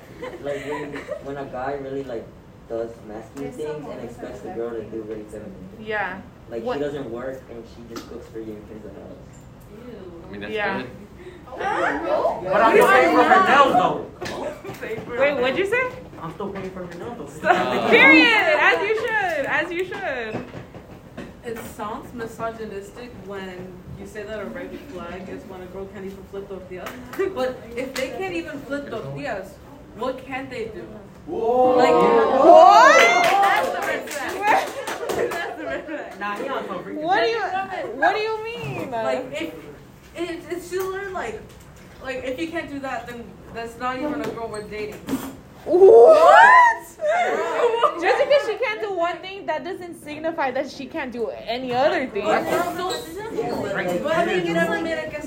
like 0.42 0.64
when 0.66 0.92
when 1.24 1.36
a 1.36 1.44
guy 1.46 1.72
really 1.74 2.04
like 2.04 2.26
does 2.68 2.90
masculine 3.06 3.52
things 3.52 3.86
and 3.88 4.00
expects 4.04 4.40
the 4.40 4.50
girl 4.50 4.70
to 4.70 4.82
do 4.84 5.02
really 5.02 5.24
feminine. 5.24 5.54
things. 5.76 5.86
yeah. 5.88 6.20
Like 6.50 6.62
What- 6.62 6.78
she 6.78 6.82
doesn't 6.84 7.10
work 7.10 7.42
and 7.50 7.62
she 7.76 7.94
just 7.94 8.08
cooks 8.10 8.26
for 8.28 8.38
you 8.38 8.54
and 8.54 8.66
cleans 8.66 8.82
the 8.84 8.90
house. 9.00 10.26
I 10.26 10.30
mean, 10.32 10.40
that's 10.40 10.52
Yeah. 10.52 10.78
good. 10.82 10.90
But 11.58 12.60
I'm 12.60 12.72
still 12.76 12.88
paying 12.88 13.16
for 13.16 13.24
her 13.24 13.48
nails 13.48 13.72
though. 13.74 14.10
Wait, 15.18 15.34
what'd 15.40 15.58
you 15.58 15.66
say? 15.66 15.92
I'm 16.20 16.32
still 16.34 16.50
paying 16.50 16.70
for 16.70 16.86
her 16.86 16.98
nails 16.98 17.38
though. 17.40 17.88
Period. 17.90 18.56
As 18.60 18.80
you 18.88 18.94
should. 18.96 19.46
As 19.46 19.70
you 19.72 19.84
should. 19.84 20.46
It 21.44 21.58
sounds 21.76 22.12
misogynistic 22.14 23.10
when 23.26 23.72
you 24.00 24.06
say 24.06 24.22
that 24.22 24.40
a 24.40 24.46
red 24.46 24.70
flag 24.92 25.28
is 25.28 25.42
when 25.44 25.60
a 25.60 25.66
girl 25.66 25.84
can't 25.86 26.06
even 26.06 26.24
flip 26.24 26.48
the 26.48 26.56
tortillas. 26.56 26.90
But 27.34 27.58
if 27.76 27.92
they 27.94 28.08
can't 28.10 28.34
even 28.34 28.60
flip 28.62 28.88
tortillas, 28.90 29.54
what 29.96 30.24
can 30.24 30.48
they 30.48 30.66
do? 30.66 30.86
Like 31.26 31.92
What? 31.92 32.98
That's 32.98 33.68
the 33.68 33.80
red 33.86 34.10
flag. 34.10 34.68
That's 35.30 35.58
the 35.58 35.64
red 35.64 35.86
flag. 35.86 36.20
Nah, 36.20 36.36
he 36.36 36.48
on 36.48 36.66
some. 36.66 36.96
What 36.96 37.20
do 37.22 37.28
you 37.28 37.40
What 38.00 38.14
do 38.16 38.20
you 38.20 38.44
mean? 38.44 38.90
Like 38.90 39.26
if 39.32 39.54
it, 40.16 40.42
it's 40.50 40.66
similar 40.66 41.10
like 41.10 41.40
like 42.02 42.24
if 42.24 42.38
you 42.38 42.48
can't 42.48 42.70
do 42.70 42.78
that, 42.80 43.06
then 43.06 43.24
that's 43.54 43.78
not 43.78 43.96
even 43.96 44.20
a 44.20 44.28
girl 44.28 44.48
we're 44.48 44.62
dating. 44.62 45.00
What? 45.64 46.86
Just 48.00 48.18
because 48.18 48.46
she 48.46 48.56
can't 48.58 48.80
do 48.82 48.92
one 48.92 49.16
thing, 49.18 49.46
that 49.46 49.64
doesn't 49.64 50.02
signify 50.04 50.50
that 50.50 50.70
she 50.70 50.84
can't 50.86 51.10
do 51.10 51.30
any 51.30 51.72
other 51.72 52.06
thing. 52.06 52.24
But 52.24 52.42
it's 52.42 52.76
so 52.76 52.90
simple. 52.90 53.62
But 53.62 54.12
I 54.12 54.26
think 54.26 54.44
it 54.46 54.82
mira 54.82 55.08
que 55.08 55.20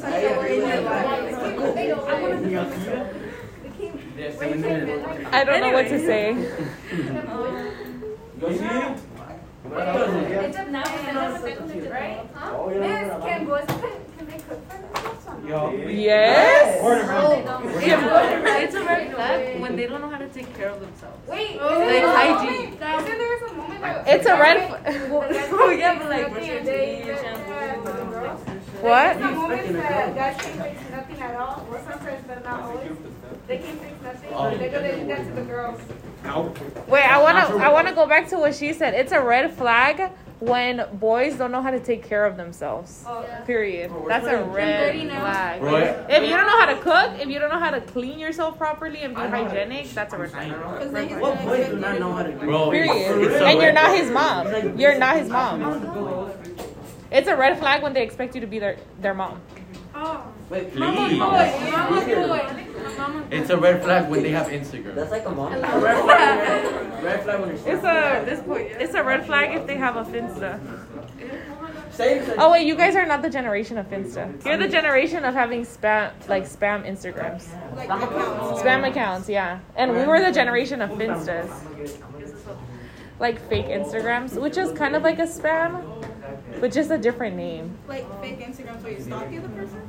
I 5.31 5.43
don't 5.43 5.61
know 5.61 5.73
what 5.73 5.87
to 5.87 5.99
say. 5.99 6.35
It's 10.39 10.57
a 10.57 10.65
now 10.71 10.83
right? 11.91 12.23
Huh? 14.47 14.55
Miss 14.55 14.73
Kim 14.73 14.81
goes, 14.81 14.81
can 14.81 14.81
they 14.81 14.87
cook 14.93 15.19
for 15.21 15.35
them? 15.35 15.47
Yes. 15.97 16.79
It's 18.63 18.75
a 18.75 18.83
red 18.83 19.13
flag 19.13 19.61
when 19.61 19.75
they 19.75 19.85
don't 19.87 20.01
know 20.01 20.09
how 20.09 20.17
to 20.17 20.27
take 20.29 20.53
care 20.55 20.69
of 20.69 20.79
themselves. 20.81 21.27
Wait, 21.27 21.59
Like 21.61 21.71
isn't 21.71 22.15
hygiene. 22.15 22.77
there, 22.79 22.99
isn't 22.99 23.17
there 23.17 23.39
some 23.47 23.57
moment 23.57 23.81
that 23.81 24.07
It's 24.07 24.25
a 24.25 24.37
red. 24.37 24.57
Oh 25.59 25.69
yeah, 25.69 25.97
but 25.97 26.09
like 26.09 26.21
nothing 26.21 26.33
brush 26.33 26.47
your 26.47 26.57
and 26.57 26.65
teeth, 26.67 27.05
get 27.05 27.19
shampoo, 27.21 27.51
uh, 27.51 27.75
to 27.75 27.81
the 27.97 28.05
girls? 28.11 28.41
What? 28.81 29.19
That 29.19 30.15
guys 30.15 30.35
can 30.41 30.53
fix 30.61 30.75
nothing 30.91 31.19
at 31.21 31.35
all. 31.35 31.65
Well, 31.69 31.81
sometimes, 31.89 32.23
but 32.27 32.43
not 32.43 32.59
always. 32.61 32.91
They 33.47 33.57
can 33.57 33.75
fix 33.77 33.93
nothing. 34.03 34.29
Oh. 34.33 34.57
They're 34.57 34.69
gonna 34.69 34.95
do 34.99 35.05
that 35.07 35.23
to 35.27 35.31
the 35.33 35.41
girls. 35.41 35.81
Wait, 36.87 37.03
I 37.03 37.17
wanna 37.21 37.45
I 37.63 37.69
wanna 37.69 37.93
go 37.93 38.05
back 38.07 38.27
to 38.29 38.37
what 38.37 38.55
she 38.55 38.73
said. 38.73 38.93
It's 38.93 39.11
a 39.11 39.21
red 39.21 39.51
flag 39.53 40.11
when 40.39 40.85
boys 40.93 41.35
don't 41.35 41.51
know 41.51 41.61
how 41.61 41.71
to 41.71 41.79
take 41.79 42.03
care 42.03 42.25
of 42.25 42.37
themselves. 42.37 43.05
Period. 43.45 43.91
That's 44.07 44.27
a 44.27 44.43
red 44.43 45.09
flag. 45.09 45.61
Roy? 45.63 46.05
If 46.09 46.23
you 46.23 46.35
don't 46.35 46.47
know 46.47 46.59
how 46.59 46.65
to 46.67 46.77
cook, 46.77 47.19
if 47.19 47.27
you 47.27 47.39
don't 47.39 47.49
know 47.49 47.59
how 47.59 47.71
to 47.71 47.81
clean 47.81 48.19
yourself 48.19 48.57
properly 48.57 49.01
and 49.01 49.15
be 49.15 49.21
hygienic, 49.21 49.89
that's 49.91 50.13
a 50.13 50.17
red 50.17 50.31
flag. 50.31 50.49
Because 50.51 50.91
they 50.91 51.07
can 51.07 51.19
What 51.19 51.41
boys 51.43 51.67
do 51.67 51.79
not 51.79 51.99
know 51.99 52.13
how 52.13 52.23
to 52.23 52.31
do? 52.31 52.39
Bro, 52.39 52.71
Period. 52.71 53.41
And 53.41 53.61
you're 53.61 53.73
not 53.73 53.95
his 53.97 54.11
mom. 54.11 54.77
You're 54.79 54.99
not 54.99 55.17
his 55.17 55.29
mom. 55.29 56.31
It's 57.09 57.27
a 57.27 57.35
red 57.35 57.57
flag 57.57 57.81
when 57.81 57.93
they 57.93 58.03
expect 58.03 58.35
you 58.35 58.41
to 58.41 58.47
be 58.47 58.59
their 58.59 58.77
their 58.99 59.13
mom. 59.13 59.41
Wait, 60.49 60.71
Please. 60.71 60.79
Mama 60.79 61.09
boy. 62.05 62.66
It's 63.31 63.49
a 63.49 63.57
red 63.57 63.83
flag 63.83 64.09
when 64.09 64.23
they 64.23 64.31
have 64.31 64.47
Instagram. 64.47 64.95
That's 64.95 65.11
like 65.11 65.25
a 65.25 65.29
mom. 65.31 65.53
Red 65.53 66.03
flag. 66.03 67.03
Red 67.03 67.23
flag 67.23 67.39
when 67.41 67.49
you're 67.49 67.75
It's 67.75 67.83
a 67.83 68.23
this 68.25 68.41
point. 68.41 68.67
it's 68.79 68.93
a 68.95 69.03
red 69.03 69.25
flag 69.25 69.55
if 69.55 69.67
they 69.67 69.75
have 69.75 69.95
a 69.97 70.03
Finsta. 70.03 70.59
Same. 71.91 72.25
same. 72.25 72.35
Oh 72.37 72.51
wait, 72.51 72.65
you 72.67 72.75
guys 72.75 72.95
are 72.95 73.05
not 73.05 73.21
the 73.21 73.29
generation 73.29 73.77
of 73.77 73.87
Finsta. 73.87 74.43
You're 74.45 74.57
the 74.57 74.67
generation 74.67 75.25
of 75.25 75.33
having 75.33 75.63
spam 75.63 76.11
like 76.27 76.43
spam 76.43 76.85
Instagrams. 76.87 77.47
Like 77.75 77.89
accounts. 77.89 78.61
Spam 78.61 78.87
accounts, 78.87 79.29
yeah. 79.29 79.59
And 79.75 79.93
we 79.93 80.05
were 80.05 80.19
the 80.23 80.31
generation 80.31 80.81
of 80.81 80.91
Finstas. 80.91 81.49
Like 83.19 83.39
fake 83.49 83.65
Instagrams, 83.67 84.39
which 84.39 84.57
is 84.57 84.71
kind 84.73 84.95
of 84.95 85.01
like 85.01 85.17
a 85.19 85.23
spam, 85.23 85.81
but 86.59 86.71
just 86.71 86.91
a 86.91 86.97
different 86.97 87.35
name. 87.35 87.77
Like 87.87 88.05
fake 88.21 88.39
Instagram 88.39 88.81
where 88.83 88.91
you 88.93 89.01
stalk 89.01 89.29
the 89.29 89.37
other 89.37 89.49
person. 89.49 89.81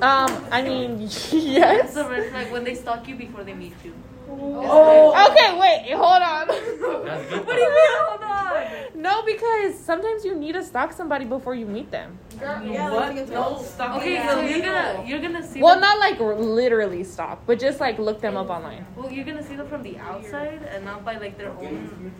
Um, 0.00 0.44
I 0.50 0.62
mean, 0.62 1.00
It's 1.02 1.32
yes. 1.32 1.96
a 1.96 2.08
red 2.08 2.30
flag 2.30 2.50
when 2.52 2.64
they 2.64 2.74
stalk 2.74 3.06
you 3.08 3.16
before 3.16 3.44
they 3.44 3.54
meet 3.54 3.74
you. 3.84 3.94
Oh 4.26 5.12
okay, 5.30 5.58
wait, 5.60 5.92
hold 5.94 6.22
on. 6.22 6.48
What 7.44 7.54
do 7.54 7.60
you 7.60 7.74
mean, 7.78 7.92
hold 8.08 8.22
on? 8.22 9.02
No, 9.02 9.22
because 9.22 9.78
sometimes 9.78 10.24
you 10.24 10.34
need 10.34 10.52
to 10.52 10.62
stalk 10.64 10.92
somebody 10.94 11.24
before 11.26 11.54
you 11.54 11.66
meet 11.66 11.90
them. 11.90 12.18
Yeah, 12.40 12.90
What? 12.90 12.92
like, 12.92 13.08
to 13.10 13.14
get 13.16 13.26
to 13.28 13.32
No, 13.34 13.50
know. 13.52 13.62
stop. 13.62 13.96
Okay, 13.98 14.16
so 14.26 14.40
you're 14.40 14.60
gonna 14.60 15.04
you're 15.06 15.20
gonna 15.20 15.46
see. 15.46 15.60
Well, 15.60 15.74
them, 15.74 15.82
not 15.82 15.98
like 15.98 16.18
literally 16.20 17.04
stalk, 17.04 17.42
but 17.46 17.58
just 17.60 17.80
like 17.80 17.98
look 17.98 18.20
them 18.22 18.36
up 18.36 18.48
online. 18.48 18.86
Well, 18.96 19.12
you're 19.12 19.26
gonna 19.26 19.42
see 19.44 19.56
them 19.56 19.68
from 19.68 19.82
the 19.82 19.98
outside 19.98 20.62
and 20.72 20.84
not 20.86 21.04
by 21.04 21.18
like 21.18 21.36
their 21.36 21.50
own 21.50 22.12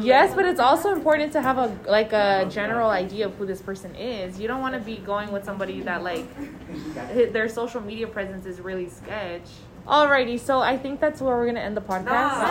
Yes, 0.00 0.34
but 0.34 0.44
it's 0.44 0.60
also 0.60 0.92
important 0.92 1.32
to 1.32 1.40
have 1.42 1.58
a 1.58 1.76
like 1.88 2.12
a 2.12 2.46
general 2.50 2.90
idea 2.90 3.26
of 3.26 3.34
who 3.36 3.46
this 3.46 3.62
person 3.62 3.94
is. 3.94 4.38
You 4.38 4.48
don't 4.48 4.60
want 4.60 4.74
to 4.74 4.80
be 4.80 4.96
going 4.96 5.32
with 5.32 5.44
somebody 5.44 5.80
that 5.82 6.02
like 6.02 6.26
their 7.32 7.48
social 7.48 7.80
media 7.80 8.06
presence 8.06 8.46
is 8.46 8.60
really 8.60 8.88
sketch. 8.88 9.48
Alrighty, 9.86 10.38
so 10.40 10.58
I 10.58 10.76
think 10.76 11.00
that's 11.00 11.20
where 11.20 11.36
we're 11.36 11.46
gonna 11.46 11.60
end 11.60 11.76
the 11.76 11.80
podcast. 11.80 12.42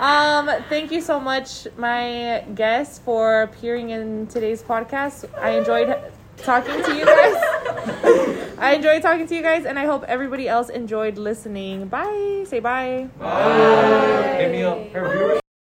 Um, 0.00 0.48
thank 0.70 0.90
you 0.90 1.02
so 1.02 1.20
much, 1.20 1.68
my 1.76 2.42
guests, 2.54 2.98
for 3.00 3.42
appearing 3.42 3.90
in 3.90 4.26
today's 4.28 4.62
podcast. 4.62 5.28
I 5.38 5.50
enjoyed 5.58 5.94
talking 6.42 6.82
to 6.82 6.94
you 6.94 7.04
guys. 7.04 7.34
I 8.58 8.74
enjoyed 8.74 9.00
talking 9.02 9.26
to 9.26 9.34
you 9.34 9.42
guys, 9.42 9.64
and 9.64 9.78
I 9.78 9.86
hope 9.86 10.04
everybody 10.04 10.46
else 10.48 10.68
enjoyed 10.68 11.16
listening. 11.16 11.88
Bye. 11.88 12.44
Say 12.46 12.60
bye. 12.60 13.08
Bye. 13.18 14.48
Viewers 14.50 15.39